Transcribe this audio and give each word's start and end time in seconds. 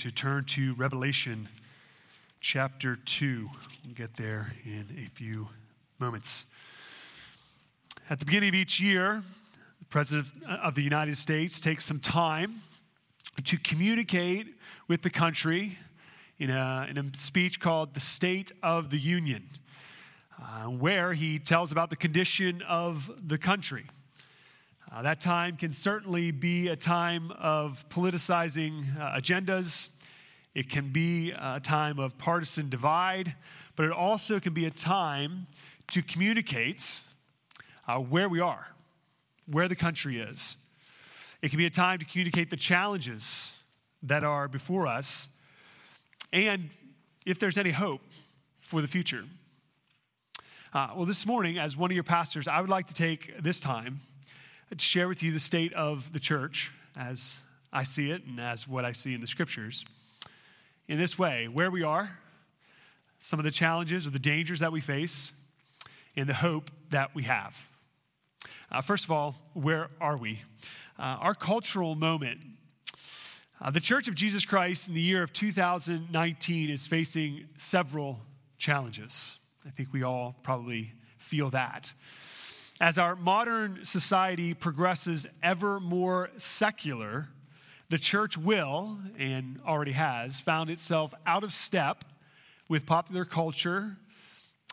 to 0.00 0.10
turn 0.10 0.42
to 0.42 0.72
Revelation 0.76 1.46
chapter 2.40 2.96
2. 2.96 3.50
We'll 3.84 3.94
get 3.94 4.16
there 4.16 4.54
in 4.64 4.86
a 4.96 5.10
few 5.10 5.48
moments. 5.98 6.46
At 8.08 8.18
the 8.18 8.24
beginning 8.24 8.48
of 8.48 8.54
each 8.54 8.80
year, 8.80 9.22
the 9.78 9.84
President 9.90 10.28
of 10.48 10.74
the 10.74 10.80
United 10.80 11.18
States 11.18 11.60
takes 11.60 11.84
some 11.84 12.00
time 12.00 12.62
to 13.44 13.58
communicate 13.58 14.46
with 14.88 15.02
the 15.02 15.10
country 15.10 15.76
in 16.38 16.48
a, 16.48 16.86
in 16.88 16.96
a 16.96 17.04
speech 17.14 17.60
called 17.60 17.92
the 17.92 18.00
State 18.00 18.52
of 18.62 18.88
the 18.88 18.98
Union, 18.98 19.50
uh, 20.40 20.62
where 20.62 21.12
he 21.12 21.38
tells 21.38 21.72
about 21.72 21.90
the 21.90 21.96
condition 21.96 22.62
of 22.66 23.10
the 23.22 23.36
country. 23.36 23.84
Uh, 24.92 25.02
that 25.02 25.20
time 25.20 25.56
can 25.56 25.70
certainly 25.70 26.32
be 26.32 26.66
a 26.66 26.74
time 26.74 27.30
of 27.38 27.88
politicizing 27.90 28.82
uh, 29.00 29.16
agendas. 29.16 29.90
It 30.52 30.68
can 30.68 30.90
be 30.90 31.30
a 31.30 31.60
time 31.60 32.00
of 32.00 32.18
partisan 32.18 32.68
divide, 32.68 33.36
but 33.76 33.86
it 33.86 33.92
also 33.92 34.40
can 34.40 34.52
be 34.52 34.66
a 34.66 34.70
time 34.70 35.46
to 35.92 36.02
communicate 36.02 37.02
uh, 37.86 37.98
where 37.98 38.28
we 38.28 38.40
are, 38.40 38.66
where 39.46 39.68
the 39.68 39.76
country 39.76 40.18
is. 40.18 40.56
It 41.40 41.50
can 41.50 41.58
be 41.58 41.66
a 41.66 41.70
time 41.70 42.00
to 42.00 42.04
communicate 42.04 42.50
the 42.50 42.56
challenges 42.56 43.54
that 44.02 44.24
are 44.24 44.48
before 44.48 44.88
us 44.88 45.28
and 46.32 46.68
if 47.24 47.38
there's 47.38 47.58
any 47.58 47.70
hope 47.70 48.02
for 48.58 48.82
the 48.82 48.88
future. 48.88 49.22
Uh, 50.74 50.88
well, 50.96 51.06
this 51.06 51.26
morning, 51.26 51.58
as 51.58 51.76
one 51.76 51.92
of 51.92 51.94
your 51.94 52.02
pastors, 52.02 52.48
I 52.48 52.60
would 52.60 52.70
like 52.70 52.88
to 52.88 52.94
take 52.94 53.40
this 53.40 53.60
time 53.60 54.00
to 54.78 54.84
share 54.84 55.08
with 55.08 55.22
you 55.22 55.32
the 55.32 55.40
state 55.40 55.72
of 55.74 56.12
the 56.12 56.20
church 56.20 56.70
as 56.96 57.38
I 57.72 57.82
see 57.82 58.10
it 58.10 58.24
and 58.24 58.38
as 58.40 58.68
what 58.68 58.84
I 58.84 58.92
see 58.92 59.14
in 59.14 59.20
the 59.20 59.26
scriptures. 59.26 59.84
In 60.88 60.98
this 60.98 61.18
way, 61.18 61.48
where 61.48 61.70
we 61.70 61.82
are, 61.82 62.18
some 63.18 63.38
of 63.38 63.44
the 63.44 63.50
challenges 63.50 64.06
or 64.06 64.10
the 64.10 64.18
dangers 64.18 64.60
that 64.60 64.72
we 64.72 64.80
face, 64.80 65.32
and 66.16 66.28
the 66.28 66.34
hope 66.34 66.70
that 66.90 67.14
we 67.14 67.24
have. 67.24 67.68
Uh, 68.70 68.80
first 68.80 69.04
of 69.04 69.10
all, 69.10 69.34
where 69.54 69.88
are 70.00 70.16
we? 70.16 70.42
Uh, 70.98 71.18
our 71.20 71.34
cultural 71.34 71.94
moment. 71.94 72.40
Uh, 73.60 73.70
the 73.70 73.80
Church 73.80 74.08
of 74.08 74.14
Jesus 74.14 74.44
Christ 74.44 74.88
in 74.88 74.94
the 74.94 75.00
year 75.00 75.22
of 75.22 75.32
2019 75.32 76.70
is 76.70 76.86
facing 76.86 77.46
several 77.56 78.20
challenges. 78.58 79.38
I 79.66 79.70
think 79.70 79.92
we 79.92 80.02
all 80.02 80.36
probably 80.42 80.92
feel 81.18 81.50
that. 81.50 81.92
As 82.80 82.96
our 82.96 83.14
modern 83.14 83.84
society 83.84 84.54
progresses 84.54 85.26
ever 85.42 85.78
more 85.80 86.30
secular, 86.38 87.28
the 87.90 87.98
church 87.98 88.38
will, 88.38 88.98
and 89.18 89.60
already 89.66 89.92
has, 89.92 90.40
found 90.40 90.70
itself 90.70 91.12
out 91.26 91.44
of 91.44 91.52
step 91.52 92.06
with 92.70 92.86
popular 92.86 93.26
culture 93.26 93.98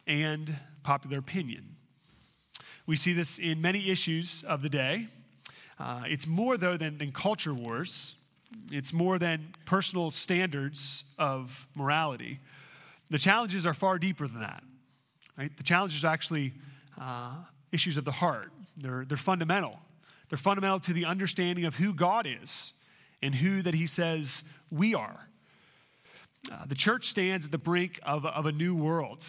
and 0.08 0.56
popular 0.84 1.18
opinion. 1.18 1.76
We 2.86 2.96
see 2.96 3.12
this 3.12 3.40
in 3.40 3.62
many 3.62 3.92
issues 3.92 4.42
of 4.48 4.62
the 4.62 4.70
day. 4.70 5.10
Uh, 5.78 6.04
it's 6.08 6.26
more, 6.26 6.56
though, 6.56 6.78
than, 6.78 7.00
than 7.00 7.12
culture 7.12 7.54
wars, 7.54 8.16
it's 8.72 8.94
more 8.94 9.20
than 9.20 9.50
personal 9.66 10.12
standards 10.12 11.04
of 11.20 11.68
morality. 11.76 12.40
The 13.10 13.20
challenges 13.20 13.66
are 13.66 13.74
far 13.74 14.00
deeper 14.00 14.28
than 14.28 14.40
that. 14.40 14.64
Right? 15.38 15.56
The 15.58 15.64
challenges 15.64 16.06
are 16.06 16.14
actually 16.14 16.54
uh, 17.00 17.36
issues 17.78 17.96
of 17.96 18.06
the 18.06 18.12
heart. 18.12 18.52
They're, 18.76 19.06
they're 19.06 19.18
fundamental. 19.18 19.78
They're 20.30 20.38
fundamental 20.38 20.80
to 20.80 20.94
the 20.94 21.06
understanding 21.06 21.66
of 21.66 21.76
who 21.76 21.94
God 21.94 22.26
is 22.26 22.74
and 23.22 23.36
who 23.36 23.62
that 23.62 23.76
He 23.76 23.86
says 23.86 24.44
we 24.72 24.96
are. 24.96 25.28
Uh, 26.52 26.66
the 26.66 26.74
church 26.74 27.06
stands 27.06 27.46
at 27.46 27.52
the 27.52 27.60
brink 27.60 28.00
of, 28.02 28.26
of 28.26 28.48
a 28.48 28.52
new 28.52 28.76
world. 28.76 29.28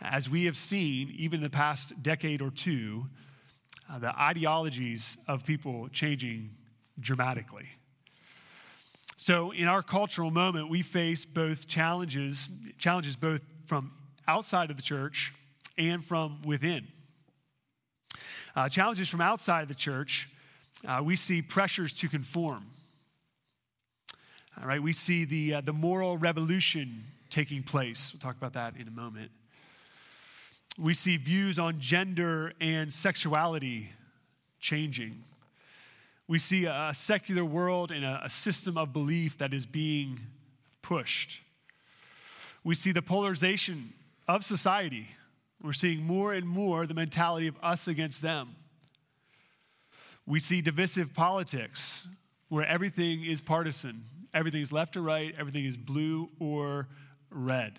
As 0.00 0.30
we 0.30 0.44
have 0.44 0.56
seen, 0.56 1.12
even 1.18 1.40
in 1.40 1.42
the 1.42 1.50
past 1.50 2.00
decade 2.00 2.40
or 2.40 2.50
two, 2.50 3.06
uh, 3.90 3.98
the 3.98 4.16
ideologies 4.16 5.18
of 5.26 5.44
people 5.44 5.88
changing 5.88 6.50
dramatically. 7.00 7.68
So, 9.16 9.50
in 9.50 9.66
our 9.66 9.82
cultural 9.82 10.30
moment, 10.30 10.70
we 10.70 10.82
face 10.82 11.24
both 11.24 11.66
challenges, 11.66 12.48
challenges 12.78 13.16
both 13.16 13.44
from 13.66 13.90
outside 14.28 14.70
of 14.70 14.76
the 14.76 14.82
church 14.82 15.34
and 15.76 16.04
from 16.04 16.42
within. 16.42 16.86
Uh, 18.56 18.70
challenges 18.70 19.10
from 19.10 19.20
outside 19.20 19.60
of 19.60 19.68
the 19.68 19.74
church, 19.74 20.30
uh, 20.88 21.02
we 21.04 21.14
see 21.14 21.42
pressures 21.42 21.92
to 21.92 22.08
conform. 22.08 22.64
All 24.58 24.66
right, 24.66 24.82
we 24.82 24.94
see 24.94 25.26
the, 25.26 25.56
uh, 25.56 25.60
the 25.60 25.74
moral 25.74 26.16
revolution 26.16 27.04
taking 27.28 27.62
place. 27.62 28.14
We'll 28.14 28.20
talk 28.20 28.38
about 28.38 28.54
that 28.54 28.80
in 28.80 28.88
a 28.88 28.90
moment. 28.90 29.30
We 30.78 30.94
see 30.94 31.18
views 31.18 31.58
on 31.58 31.80
gender 31.80 32.54
and 32.58 32.90
sexuality 32.90 33.90
changing. 34.58 35.22
We 36.26 36.38
see 36.38 36.64
a 36.64 36.92
secular 36.94 37.44
world 37.44 37.90
and 37.90 38.06
a, 38.06 38.22
a 38.24 38.30
system 38.30 38.78
of 38.78 38.90
belief 38.90 39.36
that 39.36 39.52
is 39.52 39.66
being 39.66 40.18
pushed. 40.80 41.42
We 42.64 42.74
see 42.74 42.92
the 42.92 43.02
polarization 43.02 43.92
of 44.26 44.46
society 44.46 45.08
we're 45.62 45.72
seeing 45.72 46.02
more 46.02 46.32
and 46.32 46.46
more 46.46 46.86
the 46.86 46.94
mentality 46.94 47.46
of 47.46 47.56
us 47.62 47.88
against 47.88 48.22
them. 48.22 48.56
We 50.26 50.40
see 50.40 50.60
divisive 50.60 51.14
politics 51.14 52.06
where 52.48 52.66
everything 52.66 53.24
is 53.24 53.40
partisan, 53.40 54.04
everything 54.34 54.60
is 54.60 54.72
left 54.72 54.96
or 54.96 55.02
right, 55.02 55.34
everything 55.38 55.64
is 55.64 55.76
blue 55.76 56.28
or 56.38 56.88
red. 57.30 57.78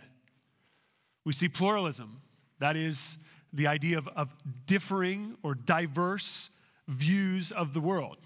We 1.25 1.33
see 1.33 1.49
pluralism, 1.49 2.21
that 2.59 2.75
is 2.75 3.17
the 3.53 3.67
idea 3.67 3.97
of, 3.97 4.07
of 4.09 4.33
differing 4.65 5.37
or 5.43 5.55
diverse 5.55 6.49
views 6.87 7.51
of 7.51 7.73
the 7.73 7.81
world, 7.81 8.17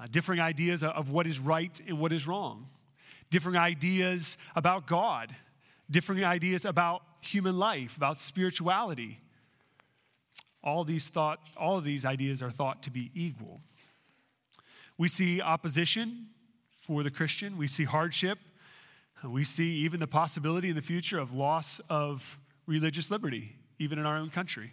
uh, 0.00 0.06
differing 0.10 0.40
ideas 0.40 0.82
of 0.82 1.10
what 1.10 1.26
is 1.26 1.38
right 1.38 1.80
and 1.86 1.98
what 1.98 2.12
is 2.12 2.26
wrong, 2.26 2.66
differing 3.30 3.56
ideas 3.56 4.38
about 4.56 4.86
God, 4.86 5.34
differing 5.90 6.24
ideas 6.24 6.64
about 6.64 7.02
human 7.24 7.58
life, 7.58 7.96
about 7.96 8.18
spirituality. 8.18 9.20
All 10.62 10.84
these 10.84 11.08
thought, 11.08 11.40
all 11.56 11.78
of 11.78 11.84
these 11.84 12.04
ideas 12.04 12.42
are 12.42 12.50
thought 12.50 12.82
to 12.84 12.90
be 12.90 13.10
equal. 13.14 13.60
We 14.96 15.08
see 15.08 15.40
opposition 15.40 16.28
for 16.78 17.02
the 17.02 17.10
Christian. 17.10 17.56
We 17.56 17.66
see 17.66 17.84
hardship. 17.84 18.38
We 19.24 19.44
see 19.44 19.76
even 19.78 20.00
the 20.00 20.06
possibility 20.06 20.68
in 20.68 20.76
the 20.76 20.82
future 20.82 21.18
of 21.18 21.32
loss 21.32 21.80
of 21.88 22.38
religious 22.66 23.10
liberty, 23.10 23.56
even 23.78 23.98
in 23.98 24.06
our 24.06 24.16
own 24.16 24.30
country. 24.30 24.72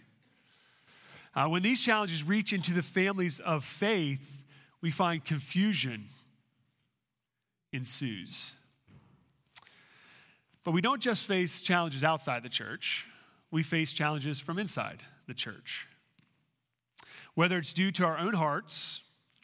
Uh, 1.33 1.47
when 1.47 1.63
these 1.63 1.81
challenges 1.81 2.23
reach 2.23 2.51
into 2.51 2.73
the 2.73 2.81
families 2.81 3.39
of 3.39 3.63
faith, 3.63 4.44
we 4.81 4.91
find 4.91 5.23
confusion 5.23 6.06
ensues. 7.72 8.53
But 10.64 10.72
we 10.72 10.82
don't 10.82 11.02
just 11.02 11.28
face 11.28 11.62
challenges 11.62 12.04
outside 12.04 12.44
the 12.44 12.50
church, 12.50 13.08
we 13.50 13.64
face 13.64 13.92
challenges 13.92 14.40
from 14.40 14.60
inside 14.60 15.04
the 15.28 15.34
church. 15.34 15.88
Whether 17.34 17.58
it's 17.58 17.74
due 17.74 17.92
to 17.92 18.06
our 18.06 18.18
own 18.18 18.34
hearts 18.34 19.02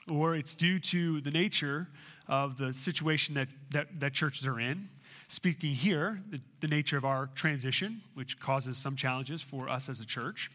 or 0.10 0.36
it's 0.36 0.56
due 0.56 0.80
to 0.80 1.22
the 1.22 1.32
nature 1.32 1.88
of 2.28 2.58
the 2.58 2.74
situation 2.74 3.36
that, 3.36 3.48
that, 3.72 4.00
that 4.00 4.14
churches 4.14 4.46
are 4.46 4.60
in. 4.60 4.90
Speaking 5.28 5.72
here, 5.72 6.22
the, 6.30 6.40
the 6.62 6.68
nature 6.68 6.98
of 6.98 7.06
our 7.06 7.28
transition, 7.36 8.02
which 8.14 8.40
causes 8.40 8.78
some 8.78 8.96
challenges 8.96 9.42
for 9.42 9.70
us 9.70 9.90
as 9.90 10.00
a 10.00 10.06
church. 10.06 10.52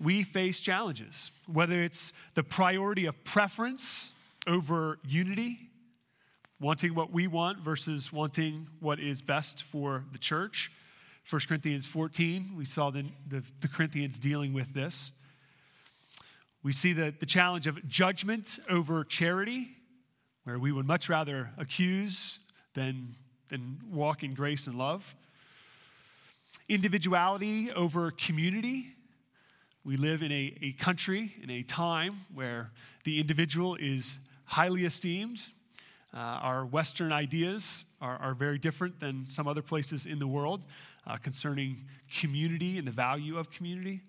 We 0.00 0.22
face 0.22 0.60
challenges, 0.60 1.30
whether 1.46 1.82
it's 1.82 2.12
the 2.34 2.42
priority 2.42 3.06
of 3.06 3.22
preference 3.24 4.12
over 4.46 4.98
unity 5.06 5.70
wanting 6.62 6.94
what 6.94 7.12
we 7.12 7.26
want 7.26 7.58
versus 7.58 8.12
wanting 8.12 8.68
what 8.78 9.00
is 9.00 9.20
best 9.20 9.64
for 9.64 10.04
the 10.12 10.18
church. 10.18 10.70
1 11.28 11.42
Corinthians 11.48 11.86
14, 11.86 12.52
we 12.56 12.64
saw 12.64 12.88
the, 12.88 13.04
the, 13.28 13.42
the 13.60 13.66
Corinthians 13.66 14.16
dealing 14.16 14.52
with 14.52 14.72
this. 14.72 15.10
We 16.62 16.72
see 16.72 16.92
the, 16.92 17.12
the 17.18 17.26
challenge 17.26 17.66
of 17.66 17.86
judgment 17.88 18.60
over 18.70 19.02
charity, 19.02 19.70
where 20.44 20.56
we 20.56 20.70
would 20.70 20.86
much 20.86 21.08
rather 21.08 21.50
accuse 21.58 22.38
than, 22.74 23.16
than 23.48 23.80
walk 23.90 24.22
in 24.22 24.32
grace 24.32 24.68
and 24.68 24.76
love. 24.76 25.16
Individuality 26.68 27.72
over 27.72 28.12
community. 28.12 28.86
We 29.84 29.96
live 29.96 30.22
in 30.22 30.30
a, 30.30 30.56
a 30.62 30.72
country, 30.72 31.34
in 31.42 31.50
a 31.50 31.64
time 31.64 32.20
where 32.32 32.70
the 33.02 33.18
individual 33.18 33.74
is 33.74 34.20
highly 34.44 34.84
esteemed, 34.84 35.48
uh, 36.14 36.18
our 36.18 36.66
Western 36.66 37.12
ideas 37.12 37.86
are, 38.00 38.16
are, 38.18 38.34
very 38.34 38.58
different 38.58 39.00
than 39.00 39.26
some 39.26 39.48
other 39.48 39.62
places 39.62 40.04
in 40.04 40.18
the 40.18 40.26
world 40.26 40.66
uh, 41.06 41.16
concerning 41.16 41.84
community 42.20 42.76
and 42.76 42.86
the 42.86 42.92
value 42.92 43.38
of 43.38 43.50
community. 43.50 44.02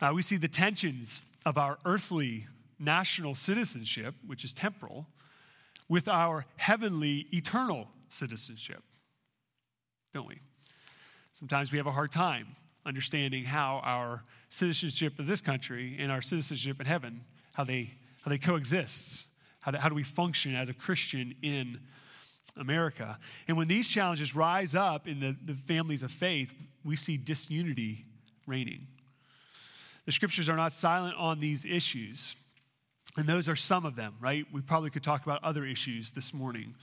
Uh, 0.00 0.12
we 0.14 0.22
see 0.22 0.36
the 0.36 0.48
tensions 0.48 1.20
of 1.44 1.58
our 1.58 1.78
earthly 1.84 2.46
national 2.78 3.34
citizenship, 3.34 4.14
which 4.26 4.44
is 4.44 4.52
temporal, 4.52 5.06
with 5.88 6.06
our 6.06 6.46
heavenly, 6.56 7.26
eternal 7.32 7.88
citizenship, 8.08 8.82
don't 10.14 10.28
we? 10.28 10.38
Sometimes 11.32 11.72
we 11.72 11.78
have 11.78 11.86
a 11.86 11.92
hard 11.92 12.12
time 12.12 12.54
understanding 12.86 13.44
how 13.44 13.80
our 13.82 14.22
citizenship 14.48 15.18
of 15.18 15.26
this 15.26 15.40
country 15.40 15.96
and 15.98 16.10
our 16.10 16.22
citizenship 16.22 16.80
in 16.80 16.86
heaven, 16.86 17.22
how 17.54 17.64
they, 17.64 17.92
how 18.22 18.30
they 18.30 18.38
coexist. 18.38 19.26
How 19.60 19.70
do, 19.70 19.78
how 19.78 19.88
do 19.88 19.94
we 19.94 20.02
function 20.02 20.54
as 20.54 20.68
a 20.68 20.74
Christian 20.74 21.34
in 21.42 21.80
America? 22.56 23.18
And 23.46 23.56
when 23.56 23.68
these 23.68 23.88
challenges 23.88 24.34
rise 24.34 24.74
up 24.74 25.06
in 25.06 25.20
the, 25.20 25.36
the 25.44 25.54
families 25.54 26.02
of 26.02 26.10
faith, 26.10 26.52
we 26.84 26.96
see 26.96 27.16
disunity 27.16 28.06
reigning. 28.46 28.86
The 30.06 30.12
scriptures 30.12 30.48
are 30.48 30.56
not 30.56 30.72
silent 30.72 31.16
on 31.16 31.38
these 31.38 31.64
issues. 31.64 32.36
And 33.16 33.28
those 33.28 33.48
are 33.48 33.56
some 33.56 33.84
of 33.84 33.96
them, 33.96 34.14
right? 34.20 34.46
We 34.52 34.60
probably 34.60 34.90
could 34.90 35.02
talk 35.02 35.24
about 35.24 35.42
other 35.42 35.64
issues 35.64 36.12
this 36.12 36.32
morning. 36.32 36.74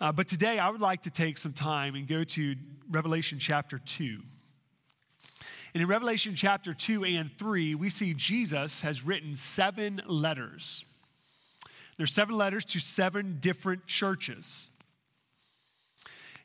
Uh, 0.00 0.12
but 0.12 0.28
today, 0.28 0.58
I 0.58 0.68
would 0.68 0.80
like 0.80 1.02
to 1.02 1.10
take 1.10 1.38
some 1.38 1.52
time 1.52 1.94
and 1.94 2.06
go 2.06 2.24
to 2.24 2.56
Revelation 2.90 3.38
chapter 3.38 3.78
2. 3.78 4.18
And 5.72 5.82
in 5.82 5.88
Revelation 5.88 6.34
chapter 6.34 6.74
2 6.74 7.04
and 7.04 7.32
3, 7.32 7.74
we 7.74 7.88
see 7.88 8.14
Jesus 8.14 8.82
has 8.82 9.04
written 9.04 9.34
seven 9.36 10.02
letters. 10.06 10.84
There's 11.96 12.12
seven 12.12 12.36
letters 12.36 12.64
to 12.66 12.80
seven 12.80 13.38
different 13.40 13.86
churches. 13.86 14.68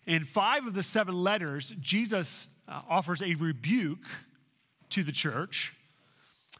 In 0.06 0.24
five 0.24 0.66
of 0.66 0.74
the 0.74 0.84
seven 0.84 1.16
letters, 1.16 1.74
Jesus 1.80 2.48
uh, 2.68 2.82
offers 2.90 3.22
a 3.22 3.34
rebuke 3.36 4.06
to 4.92 5.04
the 5.04 5.12
church 5.12 5.74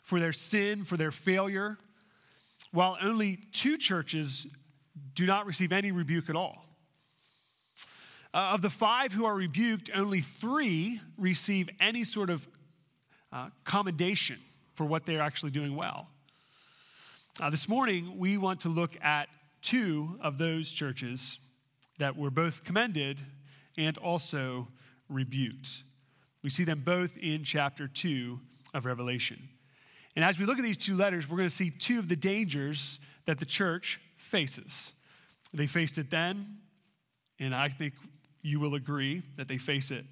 for 0.04 0.20
their 0.20 0.34
sin, 0.34 0.84
for 0.84 0.98
their 0.98 1.12
failure, 1.12 1.78
while 2.72 2.98
only 3.02 3.40
two 3.52 3.78
churches 3.78 4.48
do 5.16 5.26
not 5.26 5.46
receive 5.46 5.72
any 5.72 5.92
rebuke 5.92 6.30
at 6.30 6.36
all. 6.36 6.66
Uh, 8.34 8.52
of 8.54 8.62
the 8.62 8.70
five 8.70 9.12
who 9.12 9.26
are 9.26 9.34
rebuked, 9.34 9.90
only 9.96 10.22
three 10.22 11.02
receive 11.18 11.70
any 11.80 12.04
sort 12.04 12.30
of 12.30 12.48
uh, 13.32 13.50
commendation 13.64 14.38
for 14.74 14.86
what 14.86 15.06
they're 15.06 15.22
actually 15.22 15.52
doing 15.52 15.76
well. 15.76 16.08
Uh, 17.42 17.50
this 17.50 17.70
morning, 17.70 18.18
we 18.18 18.38
want 18.38 18.60
to 18.60 18.68
look 18.68 18.98
at 19.02 19.30
two 19.62 20.20
of 20.20 20.38
those 20.38 20.70
churches 20.74 21.40
that 21.98 22.18
were 22.18 22.30
both 22.30 22.66
commended 22.66 23.22
and 23.78 23.98
also 23.98 24.68
rebuked. 25.08 25.84
We 26.44 26.50
see 26.50 26.66
them 26.66 26.82
both 26.84 27.16
in 27.16 27.46
chapter 27.46 27.88
2 27.88 28.38
of 28.74 28.86
Revelation. 28.86 29.48
And 30.18 30.26
as 30.26 30.38
we 30.38 30.46
look 30.46 30.58
at 30.58 30.66
these 30.66 30.78
two 30.78 30.98
letters, 30.98 31.30
we're 31.30 31.38
going 31.38 31.48
to 31.48 31.56
see 31.56 31.70
two 31.70 31.98
of 31.98 32.10
the 32.10 32.18
dangers 32.18 33.00
that 33.24 33.40
the 33.40 33.46
church 33.46 34.02
faces. 34.18 34.92
They 35.54 35.68
faced 35.68 35.98
it 35.98 36.10
then, 36.10 36.58
and 37.40 37.56
I 37.56 37.70
think 37.70 37.94
you 38.42 38.60
will 38.60 38.76
agree 38.76 39.22
that 39.38 39.48
they 39.48 39.58
face 39.58 39.92
it. 39.92 40.04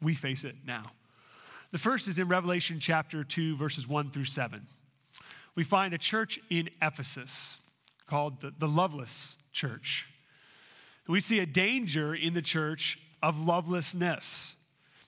We 0.00 0.14
face 0.14 0.44
it 0.44 0.54
now. 0.64 0.84
The 1.72 1.78
first 1.78 2.06
is 2.06 2.20
in 2.20 2.28
Revelation 2.28 2.78
chapter 2.78 3.24
2, 3.24 3.56
verses 3.56 3.88
1 3.88 4.10
through 4.10 4.26
7. 4.26 4.64
We 5.54 5.64
find 5.64 5.92
a 5.92 5.98
church 5.98 6.40
in 6.50 6.70
Ephesus 6.80 7.60
called 8.06 8.40
the, 8.40 8.52
the 8.58 8.68
loveless 8.68 9.36
church. 9.52 10.06
We 11.08 11.20
see 11.20 11.40
a 11.40 11.46
danger 11.46 12.14
in 12.14 12.34
the 12.34 12.42
church 12.42 12.98
of 13.22 13.38
lovelessness. 13.38 14.54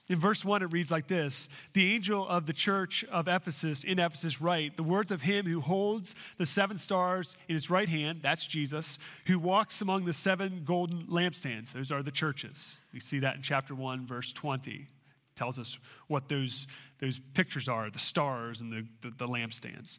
In 0.07 0.19
verse 0.19 0.45
1, 0.45 0.61
it 0.61 0.71
reads 0.71 0.91
like 0.91 1.07
this 1.07 1.49
The 1.73 1.93
angel 1.93 2.27
of 2.27 2.45
the 2.45 2.53
church 2.53 3.03
of 3.05 3.27
Ephesus 3.27 3.83
in 3.83 3.97
Ephesus 3.97 4.39
write, 4.39 4.77
The 4.77 4.83
words 4.83 5.11
of 5.11 5.23
him 5.23 5.47
who 5.47 5.61
holds 5.61 6.15
the 6.37 6.45
seven 6.45 6.77
stars 6.77 7.35
in 7.47 7.55
his 7.55 7.69
right 7.69 7.89
hand, 7.89 8.19
that's 8.21 8.45
Jesus, 8.45 8.99
who 9.25 9.39
walks 9.39 9.81
among 9.81 10.05
the 10.05 10.13
seven 10.13 10.61
golden 10.63 11.07
lampstands. 11.07 11.71
Those 11.73 11.91
are 11.91 12.03
the 12.03 12.11
churches. 12.11 12.77
We 12.93 12.99
see 12.99 13.19
that 13.19 13.35
in 13.35 13.41
chapter 13.41 13.73
1, 13.73 14.05
verse 14.05 14.31
20. 14.31 14.71
It 14.71 14.87
tells 15.35 15.57
us 15.57 15.79
what 16.07 16.29
those, 16.29 16.67
those 16.99 17.19
pictures 17.33 17.67
are 17.67 17.89
the 17.89 17.99
stars 17.99 18.61
and 18.61 18.71
the, 18.71 18.85
the, 19.01 19.15
the 19.15 19.27
lampstands. 19.27 19.97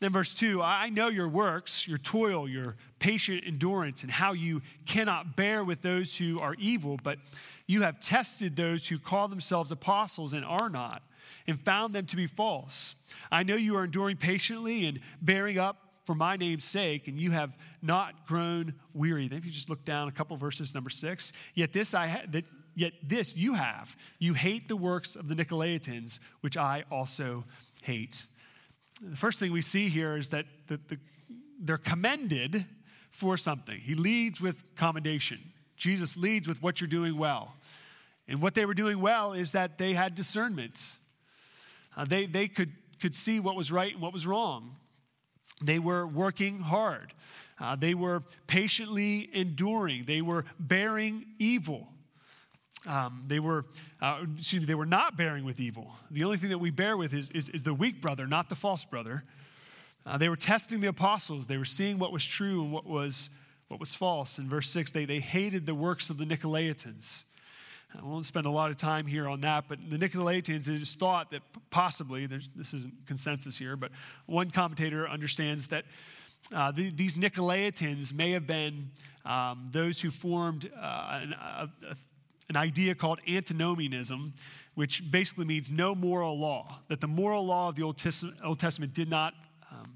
Then, 0.00 0.12
verse 0.12 0.34
2 0.34 0.60
I 0.62 0.90
know 0.90 1.08
your 1.08 1.28
works, 1.28 1.86
your 1.88 1.98
toil, 1.98 2.48
your 2.48 2.76
patient 2.98 3.44
endurance, 3.46 4.02
and 4.02 4.10
how 4.10 4.32
you 4.32 4.62
cannot 4.86 5.36
bear 5.36 5.64
with 5.64 5.82
those 5.82 6.16
who 6.16 6.40
are 6.40 6.54
evil, 6.58 6.98
but 7.02 7.18
you 7.66 7.82
have 7.82 8.00
tested 8.00 8.56
those 8.56 8.86
who 8.86 8.98
call 8.98 9.28
themselves 9.28 9.70
apostles 9.70 10.32
and 10.32 10.44
are 10.44 10.68
not, 10.68 11.02
and 11.46 11.58
found 11.58 11.94
them 11.94 12.06
to 12.06 12.16
be 12.16 12.26
false. 12.26 12.94
I 13.30 13.42
know 13.42 13.56
you 13.56 13.76
are 13.76 13.84
enduring 13.84 14.16
patiently 14.16 14.86
and 14.86 15.00
bearing 15.22 15.58
up 15.58 15.78
for 16.04 16.14
my 16.14 16.36
name's 16.36 16.64
sake, 16.64 17.08
and 17.08 17.18
you 17.18 17.30
have 17.30 17.56
not 17.80 18.26
grown 18.26 18.74
weary. 18.92 19.28
Then, 19.28 19.38
if 19.38 19.46
you 19.46 19.50
just 19.50 19.70
look 19.70 19.84
down 19.84 20.08
a 20.08 20.12
couple 20.12 20.36
verses, 20.36 20.74
number 20.74 20.90
six, 20.90 21.32
yet 21.54 21.72
this 21.72 21.94
I 21.94 22.08
ha- 22.08 22.26
that 22.30 22.44
yet 22.74 22.92
this 23.02 23.36
you 23.36 23.54
have. 23.54 23.96
You 24.18 24.34
hate 24.34 24.68
the 24.68 24.76
works 24.76 25.16
of 25.16 25.28
the 25.28 25.34
Nicolaitans, 25.34 26.18
which 26.40 26.56
I 26.56 26.84
also 26.90 27.44
hate. 27.82 28.26
The 29.00 29.16
first 29.16 29.38
thing 29.38 29.52
we 29.52 29.62
see 29.62 29.88
here 29.88 30.16
is 30.16 30.28
that 30.30 30.46
the, 30.68 30.78
the, 30.88 30.98
they're 31.60 31.78
commended 31.78 32.66
for 33.10 33.36
something. 33.36 33.78
He 33.78 33.94
leads 33.94 34.40
with 34.40 34.64
commendation. 34.76 35.40
Jesus 35.76 36.16
leads 36.16 36.46
with 36.46 36.62
what 36.62 36.80
you're 36.80 36.88
doing 36.88 37.16
well. 37.16 37.54
And 38.28 38.40
what 38.40 38.54
they 38.54 38.64
were 38.64 38.74
doing 38.74 39.00
well 39.00 39.32
is 39.32 39.52
that 39.52 39.78
they 39.78 39.94
had 39.94 40.14
discernment. 40.14 40.98
Uh, 41.96 42.04
they 42.04 42.26
they 42.26 42.48
could, 42.48 42.72
could 43.00 43.14
see 43.14 43.40
what 43.40 43.54
was 43.54 43.70
right 43.70 43.92
and 43.92 44.00
what 44.00 44.12
was 44.12 44.26
wrong. 44.26 44.76
They 45.62 45.78
were 45.78 46.06
working 46.06 46.60
hard. 46.60 47.12
Uh, 47.60 47.76
they 47.76 47.94
were 47.94 48.22
patiently 48.46 49.28
enduring. 49.32 50.04
They 50.06 50.22
were 50.22 50.44
bearing 50.58 51.26
evil. 51.38 51.88
Um, 52.86 53.24
they 53.26 53.40
were, 53.40 53.64
uh, 54.02 54.24
excuse 54.36 54.60
me, 54.60 54.66
they 54.66 54.74
were 54.74 54.84
not 54.84 55.16
bearing 55.16 55.44
with 55.44 55.58
evil. 55.58 55.92
The 56.10 56.24
only 56.24 56.36
thing 56.36 56.50
that 56.50 56.58
we 56.58 56.70
bear 56.70 56.96
with 56.96 57.14
is, 57.14 57.30
is, 57.30 57.48
is 57.48 57.62
the 57.62 57.72
weak 57.72 58.00
brother, 58.00 58.26
not 58.26 58.48
the 58.48 58.54
false 58.54 58.84
brother. 58.84 59.24
Uh, 60.04 60.18
they 60.18 60.28
were 60.28 60.36
testing 60.36 60.80
the 60.80 60.88
apostles. 60.88 61.46
They 61.46 61.56
were 61.56 61.64
seeing 61.64 61.98
what 61.98 62.12
was 62.12 62.24
true 62.24 62.62
and 62.62 62.72
what 62.72 62.84
was 62.84 63.30
what 63.68 63.80
was 63.80 63.94
false. 63.94 64.38
In 64.38 64.48
verse 64.48 64.68
6, 64.70 64.92
they, 64.92 65.04
they 65.04 65.20
hated 65.20 65.66
the 65.66 65.74
works 65.74 66.10
of 66.10 66.18
the 66.18 66.24
Nicolaitans. 66.24 67.24
I 67.96 68.04
won't 68.04 68.26
spend 68.26 68.46
a 68.46 68.50
lot 68.50 68.70
of 68.70 68.76
time 68.76 69.06
here 69.06 69.28
on 69.28 69.40
that, 69.42 69.64
but 69.68 69.78
the 69.88 69.96
Nicolaitans 69.96 70.68
is 70.68 70.94
thought 70.94 71.30
that 71.30 71.42
possibly, 71.70 72.26
this 72.26 72.74
isn't 72.74 73.06
consensus 73.06 73.56
here, 73.56 73.76
but 73.76 73.92
one 74.26 74.50
commentator 74.50 75.08
understands 75.08 75.68
that 75.68 75.84
uh, 76.52 76.72
the, 76.72 76.90
these 76.90 77.16
Nicolaitans 77.16 78.12
may 78.12 78.32
have 78.32 78.46
been 78.46 78.90
um, 79.24 79.68
those 79.70 80.00
who 80.00 80.10
formed 80.10 80.70
uh, 80.76 81.20
an, 81.22 81.32
a, 81.32 81.68
an 82.48 82.56
idea 82.56 82.94
called 82.94 83.20
antinomianism, 83.28 84.34
which 84.74 85.10
basically 85.10 85.44
means 85.44 85.70
no 85.70 85.94
moral 85.94 86.38
law, 86.38 86.80
that 86.88 87.00
the 87.00 87.08
moral 87.08 87.46
law 87.46 87.68
of 87.68 87.76
the 87.76 87.82
Old 87.82 87.96
Testament, 87.96 88.38
Old 88.44 88.58
Testament 88.58 88.92
did 88.92 89.08
not, 89.08 89.34
um, 89.70 89.94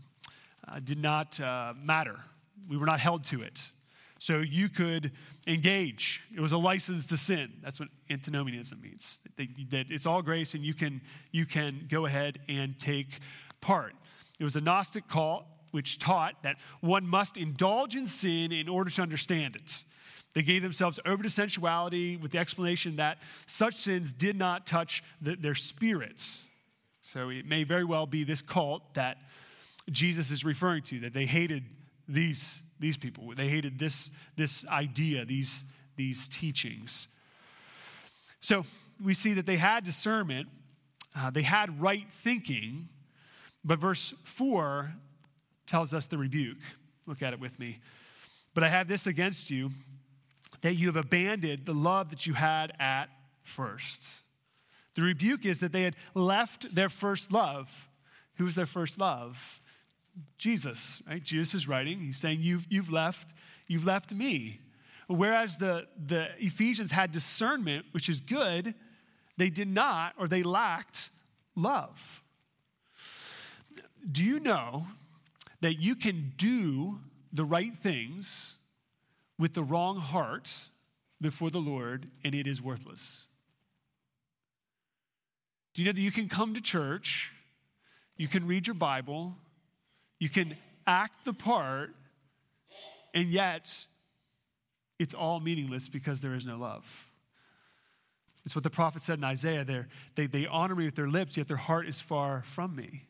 uh, 0.66 0.80
did 0.80 1.02
not 1.02 1.40
uh, 1.40 1.74
matter 1.82 2.20
we 2.68 2.76
were 2.76 2.86
not 2.86 3.00
held 3.00 3.24
to 3.24 3.42
it. 3.42 3.70
So 4.18 4.38
you 4.38 4.68
could 4.68 5.12
engage. 5.46 6.22
It 6.34 6.40
was 6.40 6.52
a 6.52 6.58
license 6.58 7.06
to 7.06 7.16
sin. 7.16 7.52
That's 7.62 7.80
what 7.80 7.88
antinomianism 8.10 8.80
means. 8.80 9.20
That 9.70 9.86
it's 9.90 10.06
all 10.06 10.22
grace 10.22 10.54
and 10.54 10.64
you 10.64 10.74
can, 10.74 11.00
you 11.30 11.46
can 11.46 11.86
go 11.88 12.06
ahead 12.06 12.40
and 12.48 12.78
take 12.78 13.20
part. 13.60 13.94
It 14.38 14.44
was 14.44 14.56
a 14.56 14.60
Gnostic 14.60 15.08
cult 15.08 15.44
which 15.70 15.98
taught 15.98 16.42
that 16.42 16.56
one 16.80 17.06
must 17.06 17.36
indulge 17.36 17.94
in 17.94 18.06
sin 18.06 18.52
in 18.52 18.68
order 18.68 18.90
to 18.90 19.02
understand 19.02 19.56
it. 19.56 19.84
They 20.34 20.42
gave 20.42 20.62
themselves 20.62 21.00
over 21.04 21.22
to 21.22 21.30
sensuality 21.30 22.16
with 22.16 22.32
the 22.32 22.38
explanation 22.38 22.96
that 22.96 23.18
such 23.46 23.74
sins 23.74 24.12
did 24.12 24.36
not 24.36 24.66
touch 24.66 25.02
the, 25.20 25.36
their 25.36 25.54
spirits. 25.54 26.42
So 27.00 27.30
it 27.30 27.46
may 27.46 27.64
very 27.64 27.84
well 27.84 28.06
be 28.06 28.24
this 28.24 28.42
cult 28.42 28.94
that 28.94 29.18
Jesus 29.90 30.30
is 30.30 30.44
referring 30.44 30.82
to, 30.84 31.00
that 31.00 31.14
they 31.14 31.24
hated 31.24 31.64
these, 32.06 32.62
these 32.78 32.96
people. 32.96 33.32
They 33.34 33.48
hated 33.48 33.78
this, 33.78 34.10
this 34.36 34.66
idea, 34.66 35.24
these, 35.24 35.64
these 35.96 36.28
teachings. 36.28 37.08
So 38.40 38.64
we 39.02 39.14
see 39.14 39.34
that 39.34 39.46
they 39.46 39.56
had 39.56 39.84
discernment, 39.84 40.48
uh, 41.16 41.30
they 41.30 41.42
had 41.42 41.80
right 41.80 42.06
thinking, 42.22 42.88
but 43.64 43.78
verse 43.78 44.14
4 44.24 44.92
tells 45.66 45.92
us 45.92 46.06
the 46.06 46.18
rebuke. 46.18 46.58
Look 47.06 47.22
at 47.22 47.32
it 47.32 47.40
with 47.40 47.58
me. 47.58 47.78
But 48.54 48.64
I 48.64 48.68
have 48.68 48.88
this 48.88 49.06
against 49.06 49.50
you 49.50 49.70
that 50.62 50.74
you 50.74 50.86
have 50.86 50.96
abandoned 50.96 51.64
the 51.64 51.74
love 51.74 52.10
that 52.10 52.26
you 52.26 52.34
had 52.34 52.72
at 52.78 53.06
first. 53.42 54.22
The 54.94 55.02
rebuke 55.02 55.46
is 55.46 55.60
that 55.60 55.72
they 55.72 55.82
had 55.82 55.96
left 56.14 56.74
their 56.74 56.88
first 56.88 57.32
love. 57.32 57.88
Who 58.36 58.44
was 58.44 58.54
their 58.54 58.66
first 58.66 58.98
love? 58.98 59.60
Jesus, 60.36 61.02
right? 61.08 61.22
Jesus 61.22 61.54
is 61.54 61.68
writing. 61.68 62.00
He's 62.00 62.18
saying, 62.18 62.40
You've, 62.40 62.66
you've 62.68 62.90
left, 62.90 63.34
you've 63.66 63.86
left 63.86 64.12
me. 64.12 64.60
Whereas 65.06 65.56
the, 65.56 65.86
the 66.06 66.28
Ephesians 66.38 66.90
had 66.90 67.12
discernment, 67.12 67.86
which 67.92 68.08
is 68.08 68.20
good, 68.20 68.74
they 69.36 69.48
did 69.48 69.68
not, 69.68 70.14
or 70.18 70.28
they 70.28 70.42
lacked 70.42 71.10
love. 71.56 72.22
Do 74.10 74.22
you 74.22 74.40
know 74.40 74.86
that 75.60 75.80
you 75.80 75.94
can 75.94 76.32
do 76.36 77.00
the 77.32 77.44
right 77.44 77.74
things 77.74 78.57
with 79.38 79.54
the 79.54 79.62
wrong 79.62 79.98
heart 79.98 80.68
before 81.20 81.50
the 81.50 81.60
Lord, 81.60 82.10
and 82.24 82.34
it 82.34 82.46
is 82.46 82.60
worthless. 82.62 83.26
Do 85.74 85.82
you 85.82 85.86
know 85.86 85.92
that 85.92 86.00
you 86.00 86.10
can 86.10 86.28
come 86.28 86.54
to 86.54 86.60
church, 86.60 87.32
you 88.16 88.28
can 88.28 88.46
read 88.46 88.66
your 88.66 88.74
Bible, 88.74 89.36
you 90.18 90.28
can 90.28 90.56
act 90.86 91.24
the 91.24 91.32
part, 91.32 91.94
and 93.14 93.30
yet 93.30 93.86
it's 94.98 95.14
all 95.14 95.40
meaningless 95.40 95.88
because 95.88 96.20
there 96.20 96.34
is 96.34 96.46
no 96.46 96.56
love. 96.56 97.06
It's 98.44 98.54
what 98.54 98.64
the 98.64 98.70
prophet 98.70 99.02
said 99.02 99.18
in 99.18 99.24
Isaiah. 99.24 99.64
They're, 99.64 99.88
they, 100.14 100.26
they 100.26 100.46
honor 100.46 100.74
me 100.74 100.86
with 100.86 100.94
their 100.94 101.08
lips, 101.08 101.36
yet 101.36 101.48
their 101.48 101.56
heart 101.56 101.86
is 101.86 102.00
far 102.00 102.42
from 102.42 102.74
me. 102.74 103.04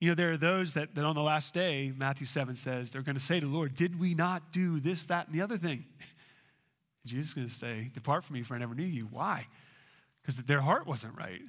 You 0.00 0.08
know, 0.08 0.14
there 0.14 0.32
are 0.32 0.38
those 0.38 0.72
that, 0.74 0.94
that 0.94 1.04
on 1.04 1.14
the 1.14 1.22
last 1.22 1.52
day, 1.52 1.92
Matthew 1.94 2.26
7 2.26 2.56
says, 2.56 2.90
they're 2.90 3.02
going 3.02 3.16
to 3.16 3.22
say 3.22 3.38
to 3.38 3.46
the 3.46 3.52
Lord, 3.52 3.74
Did 3.74 4.00
we 4.00 4.14
not 4.14 4.50
do 4.50 4.80
this, 4.80 5.04
that, 5.06 5.26
and 5.26 5.34
the 5.34 5.42
other 5.42 5.58
thing? 5.58 5.84
Jesus 7.04 7.28
is 7.28 7.34
going 7.34 7.46
to 7.46 7.52
say, 7.52 7.90
Depart 7.92 8.24
from 8.24 8.34
me, 8.34 8.42
for 8.42 8.54
I 8.54 8.58
never 8.58 8.74
knew 8.74 8.82
you. 8.82 9.08
Why? 9.10 9.46
Because 10.22 10.36
their 10.42 10.62
heart 10.62 10.86
wasn't 10.86 11.16
right. 11.18 11.42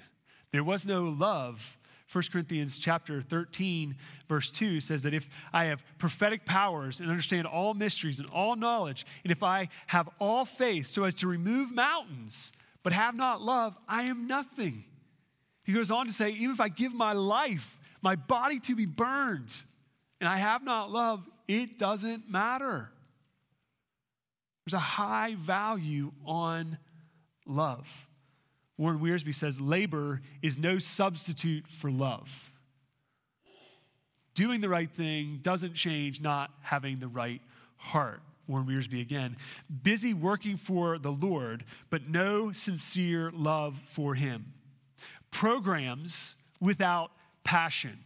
There 0.52 0.66
was 0.66 0.86
no 0.86 1.04
love. 1.04 1.78
1 2.12 2.26
Corinthians 2.30 2.78
chapter 2.78 3.22
13, 3.22 3.96
verse 4.28 4.52
2 4.52 4.82
says 4.82 5.04
that 5.04 5.14
if 5.14 5.30
I 5.54 5.66
have 5.66 5.86
prophetic 5.98 6.44
powers 6.44 7.00
and 7.00 7.10
understand 7.10 7.48
all 7.48 7.74
mysteries 7.74 8.20
and 8.20 8.30
all 8.30 8.58
knowledge, 8.58 9.06
and 9.24 9.32
if 9.32 9.44
I 9.44 9.70
have 9.88 10.10
all 10.20 10.44
faith 10.44 10.88
so 10.88 11.06
as 11.06 11.14
to 11.16 11.28
remove 11.28 11.74
mountains, 11.74 12.52
but 12.84 12.92
have 12.92 13.16
not 13.16 13.42
love, 13.42 13.78
I 13.88 14.04
am 14.04 14.28
nothing. 14.28 14.84
He 15.64 15.72
goes 15.72 15.90
on 15.90 16.08
to 16.08 16.12
say, 16.12 16.32
even 16.32 16.52
if 16.52 16.60
I 16.60 16.68
give 16.68 16.94
my 16.94 17.14
life, 17.14 17.78
my 18.02 18.16
body 18.16 18.60
to 18.62 18.76
be 18.76 18.86
burned, 18.86 19.56
and 20.20 20.28
I 20.28 20.38
have 20.38 20.64
not 20.64 20.92
love, 20.92 21.28
it 21.48 21.78
doesn't 21.78 22.30
matter. 22.30 22.90
There's 24.66 24.74
a 24.74 24.80
high 24.80 25.36
value 25.36 26.12
on 26.26 26.78
love. 27.46 28.08
Warren 28.78 29.00
Wiersbe 29.00 29.34
says 29.34 29.60
labor 29.60 30.22
is 30.42 30.58
no 30.58 30.80
substitute 30.80 31.68
for 31.68 31.92
love. 31.92 32.52
Doing 34.34 34.62
the 34.62 34.70
right 34.70 34.90
thing 34.90 35.40
doesn't 35.42 35.74
change 35.74 36.22
not 36.22 36.52
having 36.62 37.00
the 37.00 37.08
right 37.08 37.42
heart. 37.78 38.22
Warren 38.48 38.66
Wiersbe 38.66 39.02
again. 39.02 39.36
Busy 39.84 40.14
working 40.14 40.58
for 40.58 40.98
the 40.98 41.12
Lord, 41.12 41.64
but 41.90 42.10
no 42.10 42.52
sincere 42.52 43.32
love 43.34 43.80
for 43.86 44.16
Him. 44.16 44.54
Programs 45.32 46.36
without 46.60 47.12
passion. 47.44 48.00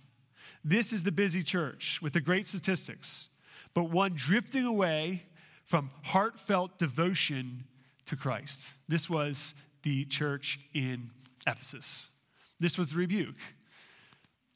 This 0.64 0.92
is 0.92 1.04
the 1.04 1.12
busy 1.12 1.44
church 1.44 2.02
with 2.02 2.14
the 2.14 2.22
great 2.22 2.46
statistics, 2.46 3.30
but 3.74 3.86
one 3.90 4.14
drifting 4.16 4.66
away 4.66 5.24
from 5.66 5.92
heartfelt 6.04 6.78
devotion 6.80 7.66
to 8.06 8.16
Christ. 8.16 8.76
This 8.88 9.10
was 9.10 9.54
the 9.84 10.06
church 10.06 10.60
in 10.74 11.10
Ephesus. 11.48 12.10
This 12.60 12.78
was 12.78 12.94
the 12.94 13.00
rebuke. 13.00 13.38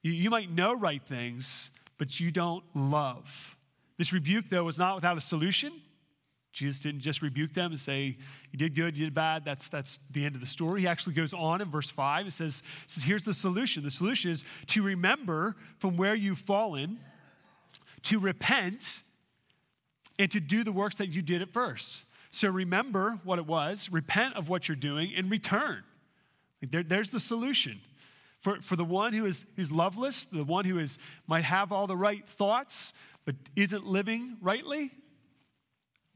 You, 0.01 0.29
might 0.29 0.49
know 0.49 0.73
right 0.73 1.01
things, 1.03 1.71
but 1.97 2.19
you 2.19 2.31
don't 2.31 2.63
love. 2.73 3.57
This 3.97 4.13
rebuke, 4.13 4.45
though, 4.49 4.63
was 4.63 4.79
not 4.79 4.95
without 4.95 5.17
a 5.17 5.21
solution. 5.21 5.73
Jesus 6.51 6.79
didn't 6.79 7.01
just 7.01 7.21
rebuke 7.21 7.53
them 7.53 7.71
and 7.71 7.79
say, 7.79 8.17
You 8.51 8.57
did 8.57 8.75
good, 8.75 8.97
you 8.97 9.05
did 9.05 9.13
bad. 9.13 9.45
That's, 9.45 9.69
that's 9.69 9.99
the 10.09 10.25
end 10.25 10.35
of 10.35 10.41
the 10.41 10.47
story. 10.47 10.81
He 10.81 10.87
actually 10.87 11.13
goes 11.13 11.33
on 11.33 11.61
in 11.61 11.69
verse 11.69 11.89
5. 11.89 12.25
and 12.25 12.33
says, 12.33 12.63
says, 12.87 13.03
Here's 13.03 13.23
the 13.23 13.33
solution. 13.33 13.83
The 13.83 13.91
solution 13.91 14.31
is 14.31 14.43
to 14.67 14.81
remember 14.81 15.55
from 15.77 15.95
where 15.95 16.15
you've 16.15 16.39
fallen, 16.39 16.99
to 18.03 18.19
repent, 18.19 19.03
and 20.17 20.29
to 20.31 20.39
do 20.39 20.63
the 20.63 20.71
works 20.71 20.95
that 20.95 21.09
you 21.09 21.21
did 21.21 21.41
at 21.41 21.49
first. 21.49 22.03
So 22.31 22.49
remember 22.49 23.19
what 23.23 23.39
it 23.39 23.47
was, 23.47 23.89
repent 23.91 24.35
of 24.35 24.49
what 24.49 24.67
you're 24.67 24.75
doing, 24.75 25.13
and 25.15 25.31
return. 25.31 25.83
There, 26.61 26.83
there's 26.83 27.11
the 27.11 27.19
solution. 27.19 27.79
For, 28.39 28.61
for 28.61 28.75
the 28.75 28.85
one 28.85 29.13
who 29.13 29.25
is 29.25 29.45
who's 29.55 29.71
loveless, 29.71 30.25
the 30.25 30.43
one 30.43 30.65
who 30.65 30.79
is 30.79 30.97
might 31.27 31.43
have 31.43 31.71
all 31.71 31.87
the 31.87 31.97
right 31.97 32.27
thoughts, 32.27 32.93
but 33.25 33.35
isn't 33.55 33.85
living 33.85 34.37
rightly, 34.41 34.91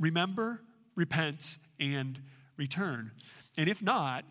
remember, 0.04 0.62
repent, 0.96 1.58
and 1.80 2.20
return. 2.58 3.12
And 3.58 3.70
if 3.70 3.82
not, 3.82 4.26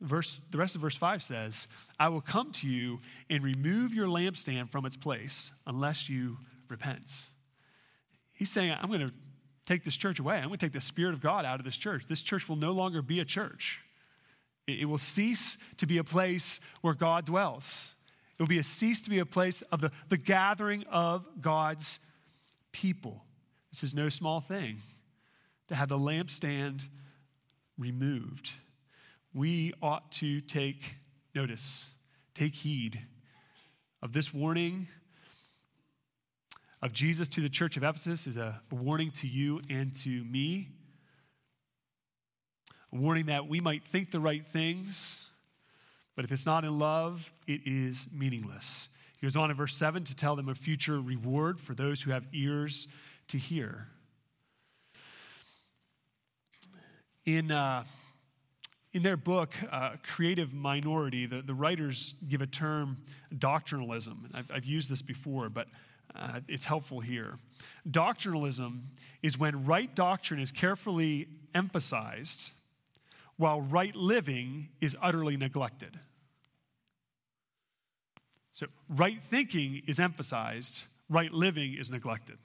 verse, 0.00 0.40
the 0.50 0.58
rest 0.58 0.74
of 0.74 0.80
verse 0.80 0.96
5 0.96 1.22
says, 1.22 1.68
I 1.98 2.08
will 2.08 2.22
come 2.22 2.50
to 2.52 2.66
you 2.66 3.00
and 3.28 3.44
remove 3.44 3.92
your 3.92 4.08
lampstand 4.08 4.70
from 4.70 4.86
its 4.86 4.96
place 4.96 5.52
unless 5.66 6.08
you 6.08 6.38
repent. 6.68 7.10
He's 8.32 8.50
saying, 8.50 8.74
I'm 8.80 8.88
going 8.88 9.06
to 9.06 9.12
take 9.66 9.84
this 9.84 9.96
church 9.96 10.18
away. 10.18 10.38
I'm 10.38 10.48
going 10.48 10.58
to 10.58 10.66
take 10.66 10.72
the 10.72 10.80
Spirit 10.80 11.12
of 11.12 11.20
God 11.20 11.44
out 11.44 11.60
of 11.60 11.64
this 11.66 11.76
church. 11.76 12.06
This 12.06 12.22
church 12.22 12.48
will 12.48 12.56
no 12.56 12.72
longer 12.72 13.02
be 13.02 13.20
a 13.20 13.24
church. 13.24 13.80
It 14.66 14.88
will 14.88 14.98
cease 14.98 15.58
to 15.76 15.86
be 15.86 15.98
a 15.98 16.04
place 16.04 16.60
where 16.80 16.94
God 16.94 17.26
dwells. 17.26 17.92
It 18.38 18.42
will 18.42 18.48
be 18.48 18.58
a 18.58 18.64
cease 18.64 19.02
to 19.02 19.10
be 19.10 19.18
a 19.18 19.26
place 19.26 19.62
of 19.62 19.80
the, 19.82 19.92
the 20.08 20.16
gathering 20.16 20.84
of 20.90 21.28
God's 21.40 21.98
people. 22.72 23.22
This 23.70 23.84
is 23.84 23.94
no 23.94 24.08
small 24.08 24.40
thing 24.40 24.78
to 25.68 25.74
have 25.74 25.88
the 25.88 25.98
lampstand 25.98 26.86
removed. 27.78 28.52
We 29.32 29.72
ought 29.80 30.10
to 30.12 30.40
take 30.40 30.96
notice, 31.34 31.90
take 32.34 32.54
heed 32.54 33.00
of 34.02 34.12
this 34.12 34.34
warning 34.34 34.88
of 36.82 36.92
Jesus 36.92 37.28
to 37.28 37.40
the 37.40 37.48
church 37.48 37.76
of 37.76 37.84
Ephesus 37.84 38.26
is 38.26 38.36
a 38.36 38.60
warning 38.70 39.10
to 39.12 39.28
you 39.28 39.60
and 39.68 39.94
to 39.96 40.24
me. 40.24 40.68
A 42.92 42.96
warning 42.96 43.26
that 43.26 43.46
we 43.46 43.60
might 43.60 43.84
think 43.84 44.10
the 44.10 44.20
right 44.20 44.44
things 44.46 45.26
but 46.20 46.26
if 46.26 46.32
it's 46.32 46.44
not 46.44 46.66
in 46.66 46.78
love, 46.78 47.32
it 47.46 47.62
is 47.64 48.06
meaningless. 48.12 48.90
He 49.18 49.26
goes 49.26 49.36
on 49.36 49.50
in 49.50 49.56
verse 49.56 49.74
7 49.74 50.04
to 50.04 50.14
tell 50.14 50.36
them 50.36 50.50
a 50.50 50.54
future 50.54 51.00
reward 51.00 51.58
for 51.58 51.74
those 51.74 52.02
who 52.02 52.10
have 52.10 52.26
ears 52.34 52.88
to 53.30 53.38
hear. 53.38 53.86
In, 57.24 57.50
uh, 57.50 57.84
in 58.92 59.02
their 59.02 59.16
book, 59.16 59.54
uh, 59.70 59.92
Creative 60.02 60.52
Minority, 60.52 61.26
the, 61.26 61.42
the 61.42 61.54
writers 61.54 62.14
give 62.28 62.40
a 62.40 62.46
term 62.46 62.96
doctrinalism. 63.34 64.16
I've, 64.34 64.50
I've 64.52 64.64
used 64.64 64.90
this 64.90 65.02
before, 65.02 65.48
but 65.48 65.68
uh, 66.14 66.40
it's 66.48 66.64
helpful 66.64 66.98
here. 66.98 67.36
Doctrinalism 67.88 68.80
is 69.22 69.38
when 69.38 69.64
right 69.64 69.94
doctrine 69.94 70.40
is 70.40 70.50
carefully 70.50 71.28
emphasized 71.54 72.50
while 73.36 73.60
right 73.60 73.94
living 73.94 74.68
is 74.80 74.96
utterly 75.00 75.36
neglected. 75.36 75.98
So, 78.52 78.66
right 78.88 79.18
thinking 79.30 79.82
is 79.86 80.00
emphasized, 80.00 80.84
right 81.08 81.32
living 81.32 81.74
is 81.74 81.90
neglected. 81.90 82.38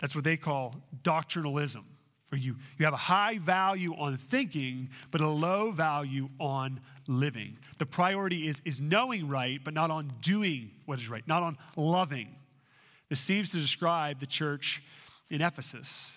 That's 0.00 0.14
what 0.14 0.24
they 0.24 0.36
call 0.36 0.76
doctrinalism, 1.02 1.84
where 2.30 2.40
you, 2.40 2.56
you 2.78 2.84
have 2.84 2.94
a 2.94 2.98
high 2.98 3.38
value 3.38 3.94
on 3.94 4.16
thinking, 4.16 4.90
but 5.10 5.20
a 5.20 5.28
low 5.28 5.72
value 5.72 6.28
on 6.38 6.80
living. 7.06 7.58
The 7.78 7.86
priority 7.86 8.48
is, 8.48 8.62
is 8.64 8.80
knowing 8.80 9.28
right, 9.28 9.60
but 9.62 9.74
not 9.74 9.90
on 9.90 10.12
doing 10.22 10.70
what 10.86 10.98
is 10.98 11.08
right, 11.08 11.26
not 11.26 11.42
on 11.42 11.58
loving. 11.76 12.28
This 13.08 13.20
seems 13.20 13.50
to 13.50 13.58
describe 13.58 14.20
the 14.20 14.26
church 14.26 14.82
in 15.28 15.42
Ephesus. 15.42 16.16